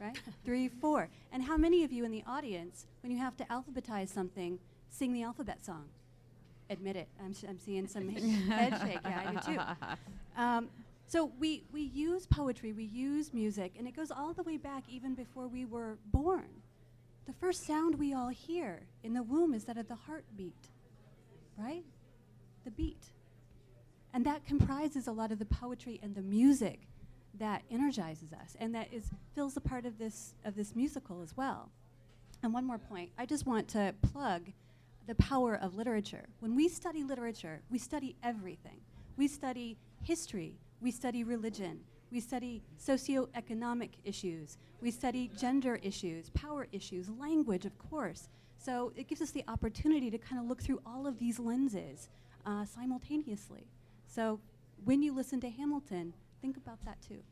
[0.00, 0.18] right?
[0.44, 1.08] Three, four.
[1.32, 4.58] And how many of you in the audience, when you have to alphabetize something,
[4.90, 5.84] sing the alphabet song?
[6.68, 7.08] Admit it.
[7.20, 8.08] I'm, I'm seeing some
[8.48, 8.98] head shake.
[9.04, 9.60] Yeah, I do too.
[10.34, 10.70] Um,
[11.12, 14.84] so we, we use poetry, we use music, and it goes all the way back
[14.88, 16.48] even before we were born.
[17.26, 20.70] The first sound we all hear in the womb is that of the heartbeat,
[21.58, 21.84] right?
[22.64, 23.10] The beat.
[24.14, 26.80] And that comprises a lot of the poetry and the music
[27.38, 31.36] that energizes us and that is fills a part of this of this musical as
[31.36, 31.68] well.
[32.42, 34.44] And one more point, I just want to plug
[35.06, 36.24] the power of literature.
[36.40, 38.80] When we study literature, we study everything.
[39.18, 46.66] We study history, we study religion, we study socioeconomic issues, we study gender issues, power
[46.72, 48.28] issues, language, of course.
[48.58, 52.08] So it gives us the opportunity to kind of look through all of these lenses
[52.44, 53.66] uh, simultaneously.
[54.06, 54.40] So
[54.84, 57.22] when you listen to Hamilton, think about that too.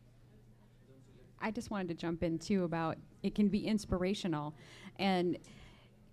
[1.42, 4.54] I just wanted to jump in too about it can be inspirational.
[4.98, 5.38] And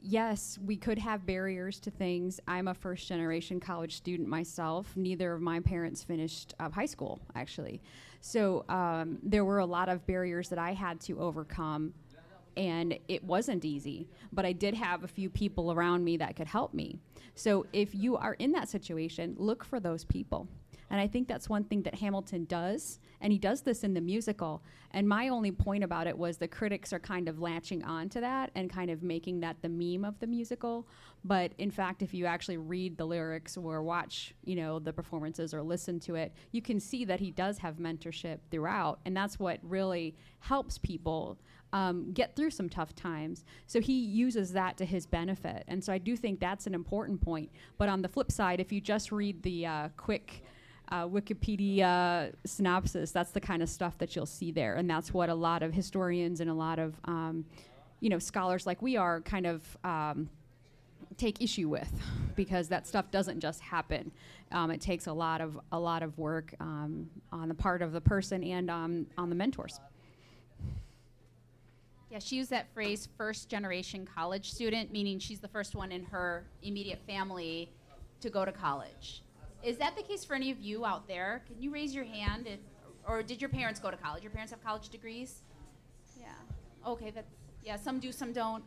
[0.01, 2.39] yes, we could have barriers to things.
[2.47, 4.95] I'm a first generation college student myself.
[4.95, 7.81] Neither of my parents finished uh, high school, actually.
[8.21, 11.93] So um, there were a lot of barriers that I had to overcome.
[12.55, 16.47] And it wasn't easy, but I did have a few people around me that could
[16.47, 16.97] help me.
[17.35, 20.47] So if you are in that situation, look for those people.
[20.89, 24.01] And I think that's one thing that Hamilton does, and he does this in the
[24.01, 24.63] musical.
[24.91, 28.21] And my only point about it was the critics are kind of latching on to
[28.21, 30.87] that and kind of making that the meme of the musical.
[31.25, 35.53] But in fact, if you actually read the lyrics or watch, you know, the performances
[35.53, 39.39] or listen to it, you can see that he does have mentorship throughout, and that's
[39.39, 41.37] what really helps people
[41.73, 43.43] um, get through some tough times.
[43.65, 47.19] So he uses that to his benefit, and so I do think that's an important
[47.19, 47.51] point.
[47.77, 50.43] But on the flip side, if you just read the uh, quick
[50.89, 55.29] uh, Wikipedia synopsis, that's the kind of stuff that you'll see there, and that's what
[55.29, 57.45] a lot of historians and a lot of um,
[57.99, 60.29] you know scholars like we are kind of um,
[61.17, 61.91] take issue with
[62.35, 64.11] because that stuff doesn't just happen.
[64.51, 67.91] Um, it takes a lot of a lot of work um, on the part of
[67.91, 69.79] the person and um, on the mentors.
[72.09, 76.05] Yeah, she used that phrase first generation college student, meaning she's the first one in
[76.05, 77.69] her immediate family
[78.21, 79.23] to go to college.
[79.67, 81.43] Is that the case for any of you out there?
[81.45, 82.47] Can you raise your hand?
[82.47, 82.59] If,
[83.05, 84.23] or did your parents go to college?
[84.23, 85.41] Your parents have college degrees?
[86.17, 86.27] Yeah.
[86.87, 88.63] Okay, that's, yeah, some do, some don't.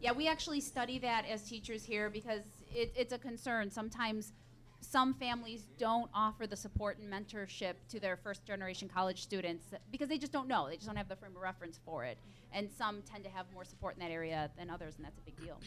[0.00, 2.42] Yeah, we actually study that as teachers here because
[2.74, 3.70] it, it's a concern.
[3.70, 4.32] Sometimes
[4.80, 10.08] some families don't offer the support and mentorship to their first generation college students because
[10.08, 10.66] they just don't know.
[10.68, 12.18] They just don't have the frame of reference for it.
[12.52, 15.22] And some tend to have more support in that area than others, and that's a
[15.22, 15.60] big deal.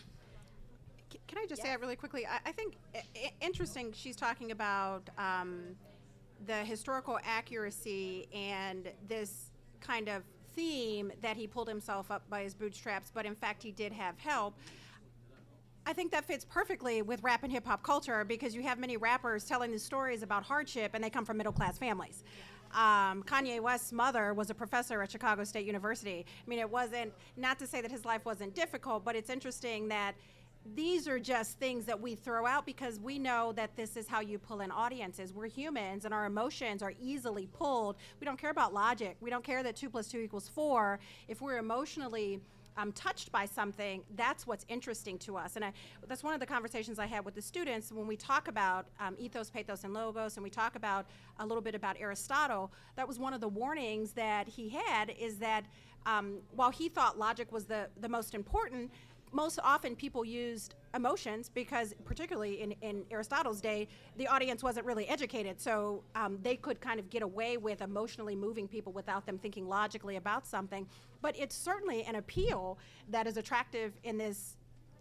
[1.28, 2.26] Can I just say it really quickly?
[2.26, 3.92] I, I think i- interesting.
[3.94, 5.76] She's talking about um,
[6.46, 10.24] the historical accuracy and this kind of
[10.56, 14.18] theme that he pulled himself up by his bootstraps, but in fact he did have
[14.20, 14.54] help.
[15.86, 18.98] I think that fits perfectly with rap and hip hop culture because you have many
[18.98, 22.24] rappers telling these stories about hardship and they come from middle class families.
[22.74, 26.26] Um, Kanye West's mother was a professor at Chicago State University.
[26.46, 29.88] I mean, it wasn't, not to say that his life wasn't difficult, but it's interesting
[29.90, 30.14] that
[30.76, 34.20] these are just things that we throw out because we know that this is how
[34.20, 35.34] you pull in audiences.
[35.34, 37.96] We're humans and our emotions are easily pulled.
[38.20, 39.18] We don't care about logic.
[39.22, 41.00] We don't care that two plus two equals four.
[41.28, 42.40] If we're emotionally
[42.78, 45.56] um, touched by something, that's what's interesting to us.
[45.56, 45.74] And I,
[46.08, 49.16] that's one of the conversations I had with the students when we talk about um,
[49.18, 51.06] ethos, pathos, and logos, and we talk about
[51.40, 52.72] a little bit about Aristotle.
[52.96, 55.66] That was one of the warnings that he had is that
[56.06, 58.92] um, while he thought logic was the, the most important,
[59.32, 65.08] most often people used emotions because particularly in, in aristotle's day the audience wasn't really
[65.08, 65.60] educated.
[65.60, 69.68] So um, they could kind of get away with emotionally moving people without them thinking
[69.68, 70.88] logically about something.
[71.22, 72.78] But it's certainly an appeal
[73.10, 74.58] that is attractive in this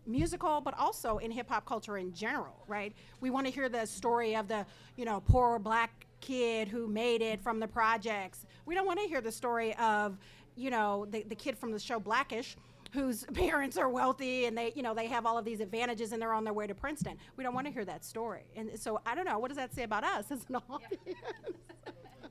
[0.06, 2.94] musical but also in hip-hop culture in general right?
[3.20, 4.64] We want to hear the story of the
[4.96, 8.46] you know poor black kid who made it from the projects.
[8.66, 10.18] We don't want to hear the story of
[10.56, 12.56] you know the, the kid from the show Black-ish
[12.92, 16.20] whose parents are wealthy and they you know they have all of these advantages and
[16.20, 19.00] they're on their way to princeton we don't want to hear that story and so
[19.06, 21.18] i don't know what does that say about us as an audience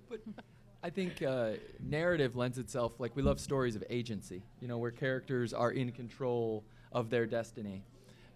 [0.09, 0.21] But
[0.83, 4.91] I think uh, narrative lends itself, like we love stories of agency, you know, where
[4.91, 7.83] characters are in control of their destiny.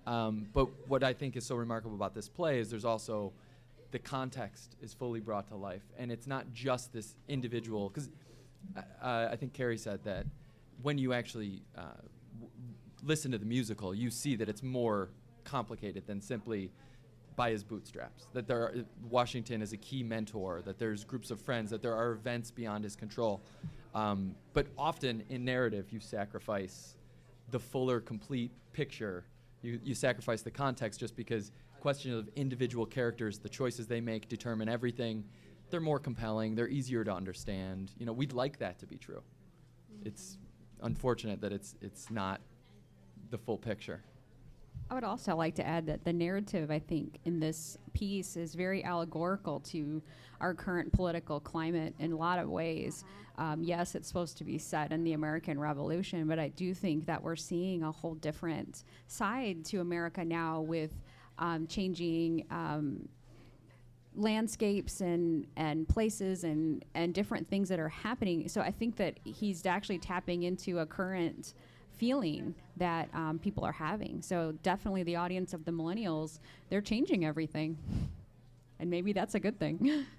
[0.05, 3.33] Um, but what I think is so remarkable about this play is there's also
[3.91, 7.89] the context is fully brought to life, and it's not just this individual.
[7.89, 8.09] Because
[8.77, 10.25] uh, I think Carrie said that
[10.81, 12.01] when you actually uh,
[13.03, 15.09] listen to the musical, you see that it's more
[15.43, 16.71] complicated than simply
[17.35, 18.27] by his bootstraps.
[18.33, 18.73] That there are,
[19.09, 20.61] Washington is a key mentor.
[20.61, 21.71] That there's groups of friends.
[21.71, 23.41] That there are events beyond his control.
[23.95, 26.95] Um, but often in narrative, you sacrifice
[27.51, 29.25] the fuller, complete picture.
[29.61, 34.29] You, you sacrifice the context just because questions of individual characters, the choices they make
[34.29, 35.23] determine everything.
[35.69, 36.55] They're more compelling.
[36.55, 37.91] They're easier to understand.
[37.97, 39.21] You know, we'd like that to be true.
[40.05, 40.37] It's
[40.83, 42.41] unfortunate that it's it's not
[43.29, 44.03] the full picture.
[44.89, 48.53] I would also like to add that the narrative, I think, in this piece is
[48.53, 50.01] very allegorical to
[50.39, 53.05] our current political climate in a lot of ways.
[53.37, 57.05] Um, yes, it's supposed to be set in the American Revolution, but I do think
[57.05, 60.91] that we're seeing a whole different side to America now with
[61.39, 62.45] um, changing.
[62.51, 63.07] Um,
[64.15, 68.47] landscapes and and places and and different things that are happening.
[68.47, 71.53] So i think that he's actually tapping into a current
[71.97, 74.21] feeling that um, people are having.
[74.21, 76.39] So definitely the audience of the millennials
[76.69, 77.77] they're changing everything.
[78.79, 80.05] And maybe that's a good thing.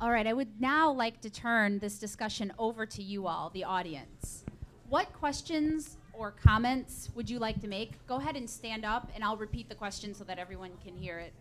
[0.00, 3.64] All right, I would now like to turn this discussion over to you all, the
[3.64, 4.44] audience.
[4.88, 8.04] What questions or comments would you like to make?
[8.06, 11.18] Go ahead and stand up, and I'll repeat the question so that everyone can hear
[11.18, 11.32] it.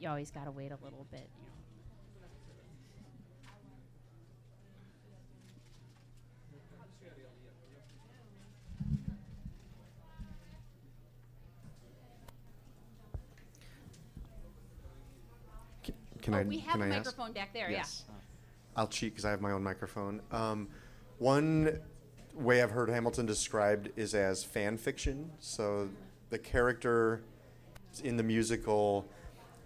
[0.00, 1.28] You always got to wait a little bit.
[16.28, 16.42] Can, oh, I?
[16.42, 17.06] we have can a I ask?
[17.06, 17.70] microphone back there.
[17.70, 18.04] Yes.
[18.76, 20.20] I'll cheat because I have my own microphone.
[20.30, 20.68] Um,
[21.18, 21.80] one
[22.34, 25.30] way I've heard Hamilton described is as fan fiction.
[25.38, 25.88] So
[26.28, 27.22] the character
[28.04, 29.08] in the musical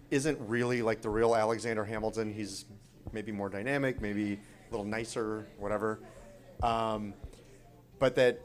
[0.09, 2.33] isn't really like the real Alexander Hamilton.
[2.33, 2.65] He's
[3.11, 5.99] maybe more dynamic, maybe a little nicer, whatever.
[6.63, 7.13] Um,
[7.99, 8.39] but that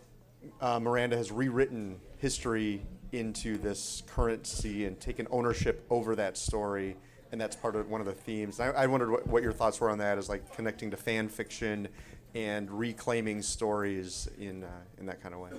[0.60, 6.96] uh, Miranda has rewritten history into this currency and taken ownership over that story,
[7.32, 8.60] and that's part of one of the themes.
[8.60, 11.28] I, I wondered what, what your thoughts were on that, is like connecting to fan
[11.28, 11.88] fiction
[12.34, 14.68] and reclaiming stories in uh,
[14.98, 15.50] in that kind of way.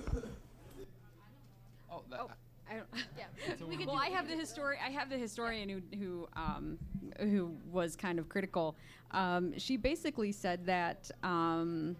[1.90, 2.20] Oh, that,
[2.70, 2.86] I don't,
[3.18, 3.24] Yeah.
[3.58, 6.78] So we we- well, I have the histori- I have the historian who who um,
[7.20, 8.76] who was kind of critical.
[9.12, 11.96] Um, she basically said that um,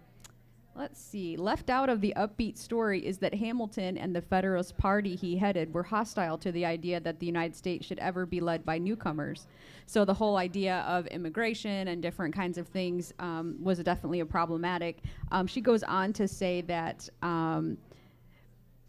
[0.74, 5.16] let's see, left out of the upbeat story is that Hamilton and the Federalist Party
[5.16, 8.64] he headed were hostile to the idea that the United States should ever be led
[8.64, 9.46] by newcomers.
[9.86, 14.26] So the whole idea of immigration and different kinds of things um, was definitely a
[14.26, 14.98] problematic.
[15.32, 17.76] Um, she goes on to say that um,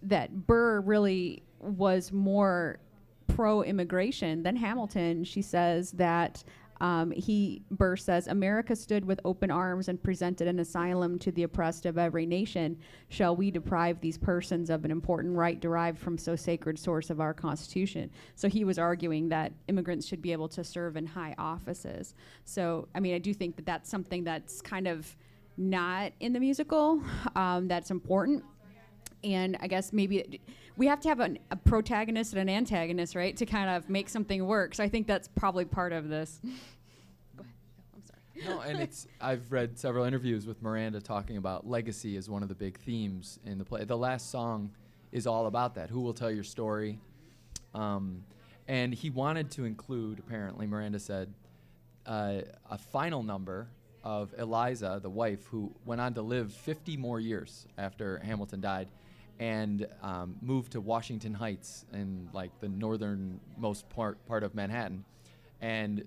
[0.04, 2.80] that Burr really was more
[3.28, 5.24] pro immigration than Hamilton.
[5.24, 6.44] She says that
[6.82, 11.44] um, he Burr says America stood with open arms and presented an asylum to the
[11.44, 12.76] oppressed of every nation.
[13.10, 17.22] Shall we deprive these persons of an important right derived from so sacred source of
[17.22, 18.10] our Constitution?
[18.34, 22.16] So he was arguing that immigrants should be able to serve in high offices.
[22.46, 25.16] So I mean, I do think that that's something that's kind of
[25.58, 27.04] not in the musical.
[27.36, 28.44] Um, that's important
[29.24, 30.42] and I guess maybe
[30.78, 34.10] we have to have an, a protagonist and an antagonist, right, to kind of make
[34.10, 34.76] something work.
[34.76, 36.40] So I think that's probably part of this.
[36.44, 37.54] Go ahead.
[37.96, 38.18] I'm sorry.
[38.56, 42.50] No, and it's I've read several interviews with Miranda talking about legacy as one of
[42.50, 43.84] the big themes in the play.
[43.84, 44.72] The last song
[45.12, 45.90] is all about that.
[45.90, 46.98] Who will tell your story?
[47.74, 48.24] Um,
[48.68, 51.34] and he wanted to include, apparently, Miranda said,
[52.06, 53.68] uh, a final number
[54.04, 58.88] of Eliza, the wife, who went on to live 50 more years after Hamilton died
[59.40, 65.04] and um, moved to Washington Heights in like the northernmost part part of Manhattan,
[65.62, 66.04] and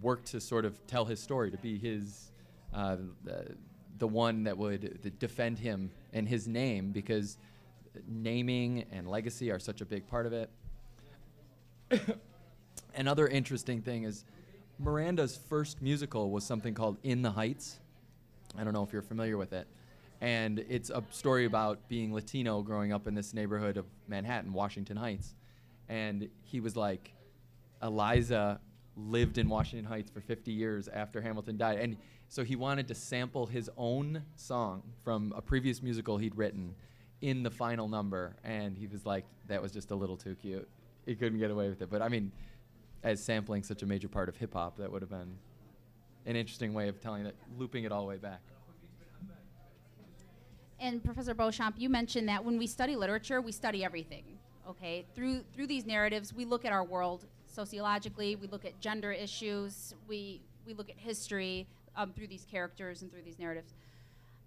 [0.00, 2.30] worked to sort of tell his story to be his
[2.72, 3.54] uh, the,
[3.98, 7.36] the one that would defend him and his name because
[8.08, 10.50] naming and legacy are such a big part of it.
[12.94, 14.24] Another interesting thing is
[14.78, 17.78] Miranda's first musical was something called In the Heights.
[18.56, 19.66] I don't know if you're familiar with it
[20.20, 24.96] and it's a story about being Latino growing up in this neighborhood of Manhattan, Washington
[24.96, 25.34] Heights.
[25.88, 27.14] And he was like,
[27.82, 28.60] Eliza
[28.96, 31.78] lived in Washington Heights for 50 years after Hamilton died.
[31.78, 31.96] And
[32.28, 36.74] so he wanted to sample his own song from a previous musical he'd written
[37.22, 38.36] in the final number.
[38.44, 40.68] And he was like, that was just a little too cute.
[41.06, 41.90] He couldn't get away with it.
[41.90, 42.30] But I mean,
[43.02, 45.38] as sampling such a major part of hip hop, that would have been
[46.26, 48.42] an interesting way of telling it, looping it all the way back.
[50.80, 54.24] And Professor Beauchamp, you mentioned that when we study literature, we study everything.
[54.68, 58.36] Okay, through through these narratives, we look at our world sociologically.
[58.36, 59.94] We look at gender issues.
[60.08, 61.66] We we look at history
[61.96, 63.74] um, through these characters and through these narratives.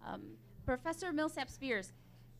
[0.05, 0.21] Um,
[0.65, 1.91] Professor Millsap Spears,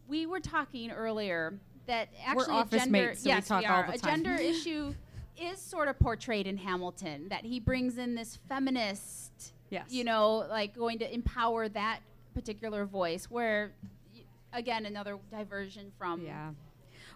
[0.08, 1.54] we were talking earlier
[1.88, 4.94] that actually a gender mates, so yes we, talk are a gender issue
[5.38, 9.88] is sort of portrayed in Hamilton that he brings in this feminist Yes.
[9.90, 12.00] you know like going to empower that
[12.34, 13.74] particular voice where
[14.14, 14.22] y-
[14.54, 16.52] again another diversion from Yeah.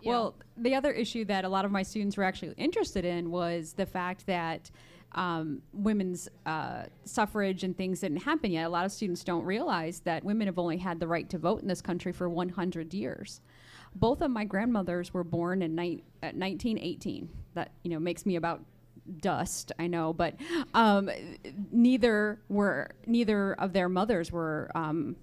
[0.06, 3.32] Well, know, the other issue that a lot of my students were actually interested in
[3.32, 4.70] was the fact that
[5.14, 8.66] um, women's uh, suffrage and things didn't happen yet.
[8.66, 11.62] A lot of students don't realize that women have only had the right to vote
[11.62, 13.42] in this country for 100 years.
[13.96, 17.30] Both of my grandmothers were born in ni- at 1918.
[17.56, 18.62] That you know makes me about
[19.20, 20.36] dust, I know, but
[20.74, 21.10] um,
[21.72, 25.16] neither were neither of their mothers were um,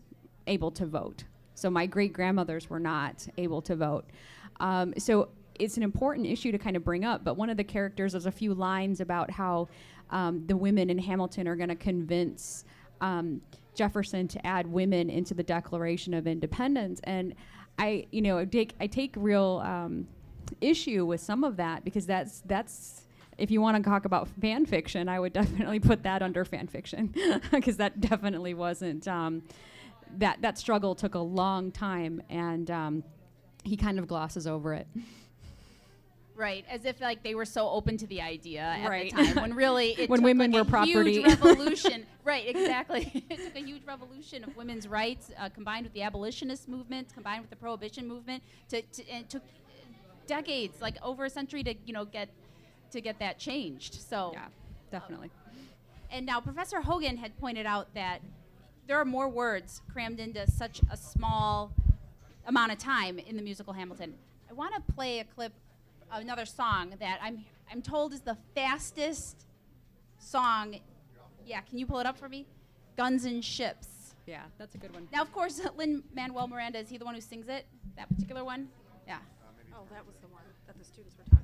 [0.46, 1.24] able to vote.
[1.54, 4.06] So my great grandmothers were not able to vote.
[4.60, 5.28] Um, so
[5.58, 7.24] it's an important issue to kind of bring up.
[7.24, 9.68] But one of the characters, there's a few lines about how
[10.10, 12.64] um, the women in Hamilton are going to convince
[13.00, 13.40] um,
[13.74, 17.34] Jefferson to add women into the Declaration of Independence, and
[17.78, 20.06] I, you know, take I take real um,
[20.60, 23.03] issue with some of that because that's that's
[23.38, 26.66] if you want to talk about fan fiction, I would definitely put that under fan
[26.68, 27.14] fiction
[27.50, 29.42] because that definitely wasn't um,
[30.18, 33.04] that that struggle took a long time and um,
[33.64, 34.86] he kind of glosses over it.
[36.36, 39.14] right as if like they were so open to the idea at Right.
[39.14, 41.22] the time when really it When took, women like, were a property.
[41.22, 45.92] huge revolution right exactly it took a huge revolution of women's rights uh, combined with
[45.92, 49.42] the abolitionist movement combined with the prohibition movement to, to and it took
[50.26, 52.28] decades like over a century to you know get
[52.94, 54.46] to get that changed so Yeah,
[54.90, 55.30] definitely.
[55.46, 55.58] Um,
[56.10, 58.20] and now Professor Hogan had pointed out that
[58.86, 61.72] there are more words crammed into such a small
[62.46, 64.14] amount of time in the musical Hamilton.
[64.48, 65.52] I want to play a clip,
[66.12, 69.46] another song that I'm I'm told is the fastest
[70.18, 70.76] song.
[71.46, 72.46] Yeah, can you pull it up for me?
[72.96, 74.14] Guns and Ships.
[74.26, 75.08] Yeah, that's a good one.
[75.12, 77.66] Now, of course, Lin Manuel Miranda is he the one who sings it?
[77.96, 78.68] That particular one?
[79.06, 79.18] Yeah.
[79.74, 81.43] Oh, that was the one that the students were talking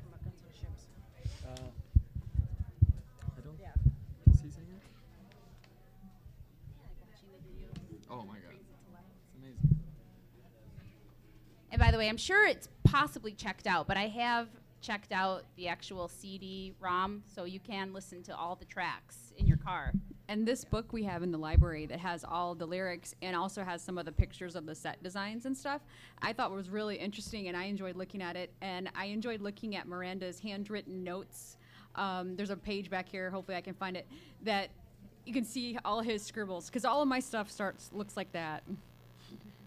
[8.10, 8.70] Oh my god, it's
[9.38, 9.78] amazing.
[11.70, 14.48] And by the way, I'm sure it's possibly checked out, but I have
[14.80, 19.46] checked out the actual CD ROM, so you can listen to all the tracks in
[19.46, 19.92] your car.
[20.28, 23.62] And this book we have in the library that has all the lyrics and also
[23.62, 25.82] has some of the pictures of the set designs and stuff,
[26.22, 28.52] I thought was really interesting and I enjoyed looking at it.
[28.60, 31.56] And I enjoyed looking at Miranda's handwritten notes.
[31.96, 34.06] Um, there's a page back here, hopefully I can find it,
[34.42, 34.70] that
[35.30, 38.64] you can see all his scribbles because all of my stuff starts looks like that.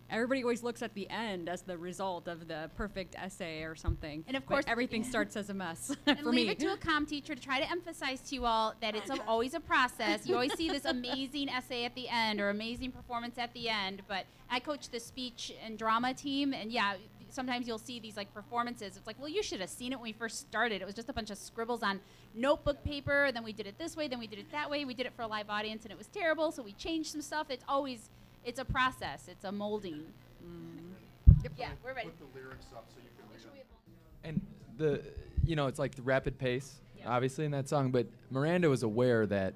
[0.10, 4.26] Everybody always looks at the end as the result of the perfect essay or something.
[4.28, 6.52] And of but course- everything starts as a mess and for leave me.
[6.52, 9.54] it to a comm teacher to try to emphasize to you all that it's always
[9.54, 10.28] a process.
[10.28, 14.02] You always see this amazing essay at the end or amazing performance at the end.
[14.10, 16.96] But I coach the speech and drama team, and yeah,
[17.34, 18.96] sometimes you'll see these like performances.
[18.96, 20.82] It's like, well, you should have seen it when we first started.
[20.82, 22.00] It was just a bunch of scribbles on
[22.34, 23.32] notebook paper.
[23.34, 24.08] Then we did it this way.
[24.08, 24.86] Then we did it that way.
[24.86, 26.52] We did it for a live audience, and it was terrible.
[26.52, 27.48] So we changed some stuff.
[27.50, 28.10] It's always
[28.46, 29.28] it's a process.
[29.28, 30.06] It's a molding.
[31.58, 32.10] Yeah, we're ready.
[32.10, 33.50] put the lyrics up so you can listen
[34.24, 34.42] And
[34.78, 35.02] the,
[35.46, 36.76] you know, it's like the rapid pace,
[37.06, 37.92] obviously in that song.
[37.92, 39.54] But Miranda was aware that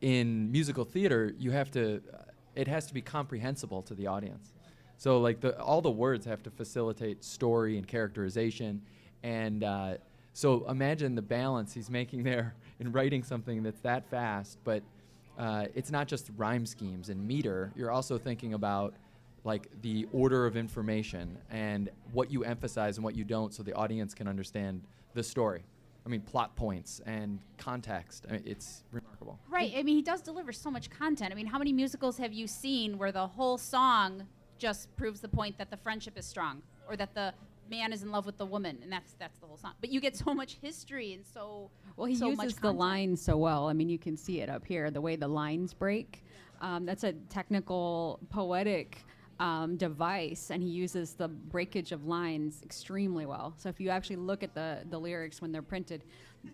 [0.00, 2.18] in musical theater, you have to, uh,
[2.54, 4.52] it has to be comprehensible to the audience.
[5.02, 8.80] So like the all the words have to facilitate story and characterization,
[9.24, 9.94] and uh,
[10.32, 14.80] so imagine the balance he's making there in writing something that's that fast, but
[15.36, 17.72] uh, it's not just rhyme schemes and meter.
[17.74, 18.94] You're also thinking about
[19.42, 23.72] like the order of information and what you emphasize and what you don't, so the
[23.72, 24.82] audience can understand
[25.14, 25.64] the story.
[26.06, 28.24] I mean, plot points and context.
[28.28, 29.40] I mean, it's remarkable.
[29.50, 29.72] Right.
[29.76, 31.32] I mean, he does deliver so much content.
[31.32, 34.28] I mean, how many musicals have you seen where the whole song
[34.62, 37.34] just proves the point that the friendship is strong or that the
[37.68, 39.72] man is in love with the woman and that's that's the whole song.
[39.80, 42.78] But you get so much history and so Well, he so uses much the content.
[42.78, 43.68] lines so well.
[43.68, 46.24] I mean, you can see it up here, the way the lines break.
[46.60, 49.04] Um, that's a technical, poetic
[49.40, 53.54] um, device, and he uses the breakage of lines extremely well.
[53.56, 56.04] So if you actually look at the, the lyrics when they're printed,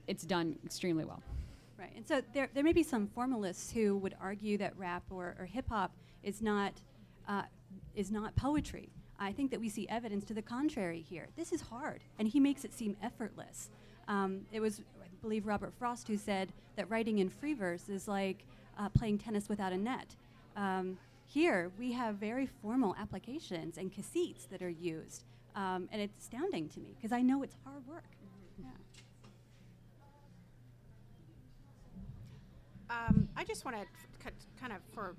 [0.07, 1.23] it's done extremely well.
[1.79, 5.37] Right, and so there, there may be some formalists who would argue that rap or,
[5.39, 5.93] or hip hop
[6.23, 6.73] is not
[7.29, 7.43] uh,
[7.95, 8.91] is not poetry.
[9.19, 11.27] I think that we see evidence to the contrary here.
[11.37, 13.71] This is hard, and he makes it seem effortless.
[14.07, 18.07] Um, it was, I believe, Robert Frost who said that writing in free verse is
[18.07, 18.45] like
[18.79, 20.15] uh, playing tennis without a net.
[20.57, 25.25] Um, here, we have very formal applications and cassettes that are used,
[25.57, 28.05] um, and it's astounding to me because I know it's hard work.
[28.59, 28.69] Yeah.
[32.89, 35.15] Um, I just want to kind of for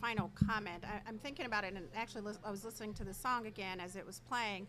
[0.00, 0.84] final comment.
[0.84, 3.80] I, I'm thinking about it, and actually, lis- I was listening to the song again
[3.80, 4.66] as it was playing,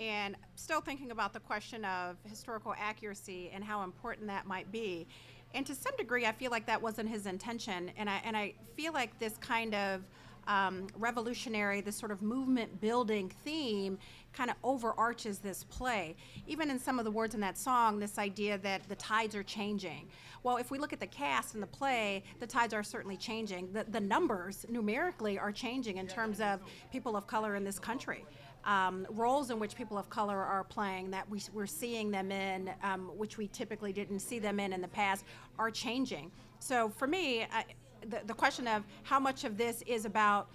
[0.00, 5.06] and still thinking about the question of historical accuracy and how important that might be.
[5.54, 8.54] And to some degree, I feel like that wasn't his intention, and I and I
[8.76, 10.02] feel like this kind of
[10.46, 13.98] um, revolutionary, this sort of movement building theme
[14.32, 16.14] kind of overarches this play.
[16.46, 19.42] Even in some of the words in that song, this idea that the tides are
[19.42, 20.08] changing.
[20.42, 23.72] Well, if we look at the cast in the play, the tides are certainly changing.
[23.72, 26.60] The, the numbers numerically are changing in terms of
[26.92, 28.24] people of color in this country.
[28.64, 32.70] Um, roles in which people of color are playing that we, we're seeing them in,
[32.82, 35.24] um, which we typically didn't see them in in the past,
[35.58, 36.32] are changing.
[36.58, 37.64] So for me, I,
[38.08, 40.48] the, the question of how much of this is about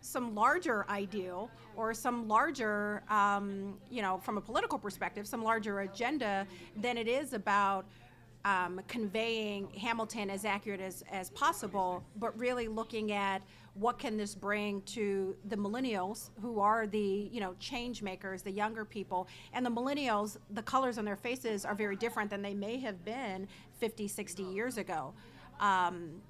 [0.00, 5.80] some larger ideal or some larger, um, you know, from a political perspective, some larger
[5.80, 6.46] agenda
[6.76, 7.86] than it is about
[8.44, 13.40] um, conveying Hamilton as accurate as, as possible, but really looking at
[13.72, 18.50] what can this bring to the millennials who are the you know change makers the
[18.50, 19.26] younger people.
[19.52, 23.04] And the millennials the colors on their faces are very different than they may have
[23.04, 23.48] been
[23.78, 25.12] 50 60 years ago.
[25.58, 26.20] Um,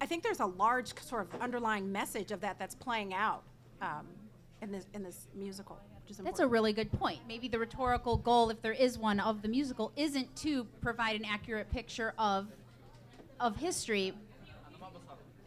[0.00, 3.42] I think there's a large sort of underlying message of that that's playing out
[3.82, 4.06] um,
[4.62, 5.78] in this in this musical.
[6.24, 7.20] That's a really good point.
[7.28, 11.24] Maybe the rhetorical goal, if there is one, of the musical isn't to provide an
[11.24, 12.48] accurate picture of
[13.38, 14.12] of history.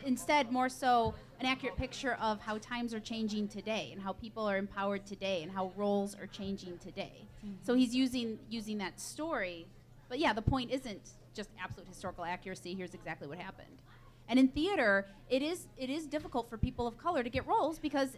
[0.05, 4.47] Instead, more so an accurate picture of how times are changing today and how people
[4.47, 7.25] are empowered today and how roles are changing today.
[7.63, 9.65] So he's using using that story.
[10.09, 12.75] But yeah, the point isn't just absolute historical accuracy.
[12.75, 13.81] Here's exactly what happened.
[14.29, 17.79] And in theater, it is it is difficult for people of color to get roles
[17.79, 18.17] because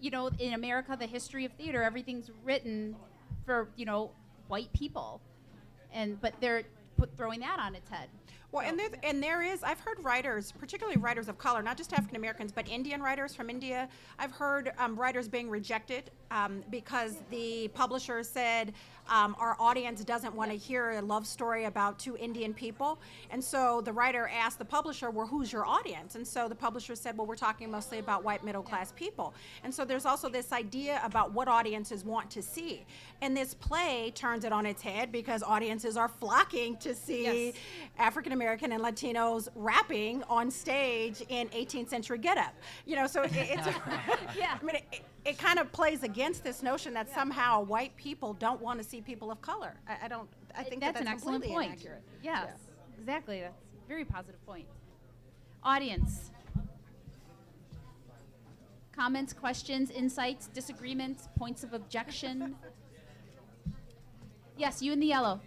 [0.00, 2.96] you know, in America, the history of theater, everything's written
[3.44, 4.10] for you know
[4.48, 5.20] white people,
[5.92, 6.64] and but they're
[6.96, 8.08] put throwing that on its head.
[8.52, 11.92] Well, and there and there is I've heard writers, particularly writers of color, not just
[11.92, 13.88] African Americans, but Indian writers from India.
[14.18, 18.72] I've heard um, writers being rejected um, because the publisher said
[19.08, 22.98] um, our audience doesn't want to hear a love story about two Indian people,
[23.30, 26.96] and so the writer asked the publisher, "Well, who's your audience?" And so the publisher
[26.96, 29.32] said, "Well, we're talking mostly about white middle class people."
[29.62, 32.84] And so there's also this idea about what audiences want to see,
[33.22, 37.54] and this play turns it on its head because audiences are flocking to see Yes.
[37.96, 42.54] African American and Latinos rapping on stage in 18th century getup.
[42.86, 43.66] You know, so it, it's
[44.36, 44.58] Yeah.
[44.60, 48.60] I mean, it, it kind of plays against this notion that somehow white people don't
[48.60, 49.74] want to see people of color.
[49.86, 50.28] I, I don't.
[50.56, 51.72] I think that's that an excellent point.
[51.72, 52.02] inaccurate.
[52.22, 52.50] Yes,
[52.98, 53.40] exactly.
[53.40, 54.66] That's a very positive point.
[55.62, 56.30] Audience.
[58.92, 62.56] Comments, questions, insights, disagreements, points of objection?
[64.58, 65.40] yes, you in the yellow.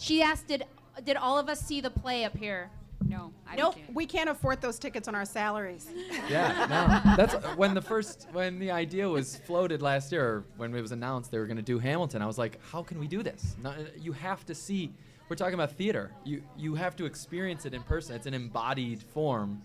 [0.00, 0.64] She asked, did,
[1.04, 2.70] did all of us see the play up here?
[3.06, 3.94] No, I Nope, didn't.
[3.94, 5.88] we can't afford those tickets on our salaries.
[6.28, 7.16] Yeah, no.
[7.16, 11.30] That's when the first when the idea was floated last year, when it was announced
[11.30, 12.20] they were going to do Hamilton.
[12.22, 13.56] I was like, how can we do this?
[13.62, 14.92] No, you have to see.
[15.28, 16.12] We're talking about theater.
[16.24, 18.14] You you have to experience it in person.
[18.16, 19.62] It's an embodied form,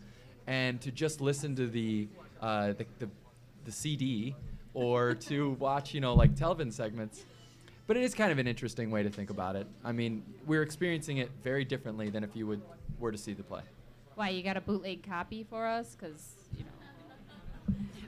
[0.48, 2.08] and to just listen to the
[2.42, 3.10] uh, the, the
[3.66, 4.34] the CD
[4.74, 7.26] or to watch you know like television segments.
[7.88, 9.68] But it is kind of an interesting way to think about it.
[9.84, 12.62] I mean, we're experiencing it very differently than if you would
[13.00, 13.62] were to see the play.
[14.16, 15.96] Why, you got a bootleg copy for us?
[16.00, 16.70] Because, you know.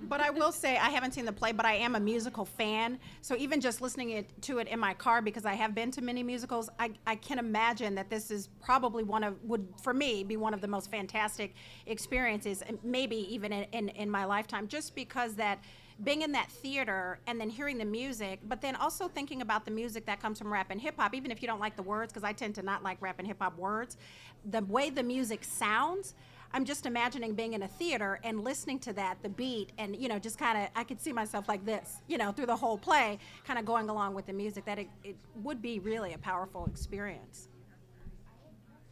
[0.04, 2.98] But I will say I haven't seen the play, but I am a musical fan.
[3.22, 6.02] So even just listening it, to it in my car, because I have been to
[6.02, 10.24] many musicals, I, I can imagine that this is probably one of would for me
[10.24, 11.56] be one of the most fantastic
[11.88, 15.60] experiences, maybe even in, in, in my lifetime, just because that
[16.04, 19.72] being in that theater and then hearing the music, but then also thinking about the
[19.72, 22.14] music that comes from rap and hip hop, even if you don't like the words,
[22.14, 23.98] because I tend to not like rap and hip hop words,
[24.46, 26.14] the way the music sounds.
[26.54, 30.08] I'm just imagining being in a theater and listening to that, the beat, and you
[30.08, 32.78] know, just kind of, I could see myself like this, you know, through the whole
[32.78, 34.64] play, kind of going along with the music.
[34.66, 37.50] That it, it would be really a powerful experience.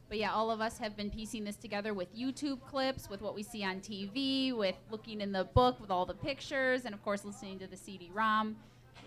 [0.08, 3.34] But yeah, all of us have been piecing this together with YouTube clips, with what
[3.34, 7.04] we see on TV, with looking in the book with all the pictures, and of
[7.04, 8.56] course listening to the CD-ROM,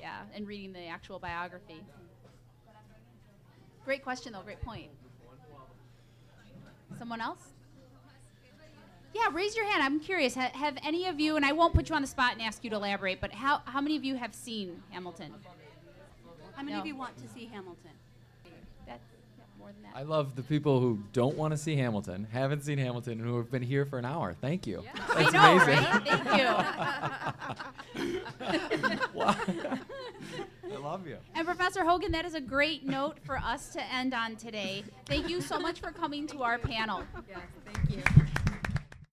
[0.01, 1.81] yeah, and reading the actual biography.
[3.85, 4.43] Great question, though.
[4.43, 4.91] Great point.
[6.99, 7.53] Someone else?
[9.15, 9.83] Yeah, raise your hand.
[9.83, 10.35] I'm curious.
[10.35, 12.63] Ha- have any of you, and I won't put you on the spot and ask
[12.65, 15.33] you to elaborate, but how, how many of you have seen Hamilton?
[16.55, 16.81] How many No.
[16.81, 17.93] of you want to see Hamilton?
[19.69, 19.99] That's yeah, more than that.
[19.99, 23.37] I love the people who don't want to see Hamilton, haven't seen Hamilton, and who
[23.37, 24.35] have been here for an hour.
[24.41, 24.83] Thank you.
[25.11, 25.85] I That's know, amazing.
[25.85, 26.07] right?
[26.07, 26.25] Thank
[28.01, 29.81] you.
[30.75, 31.17] I love you.
[31.35, 34.85] And Professor Hogan, that is a great note for us to end on today.
[35.07, 37.03] Thank you so much for coming to our panel.
[37.29, 38.03] Yes, thank you.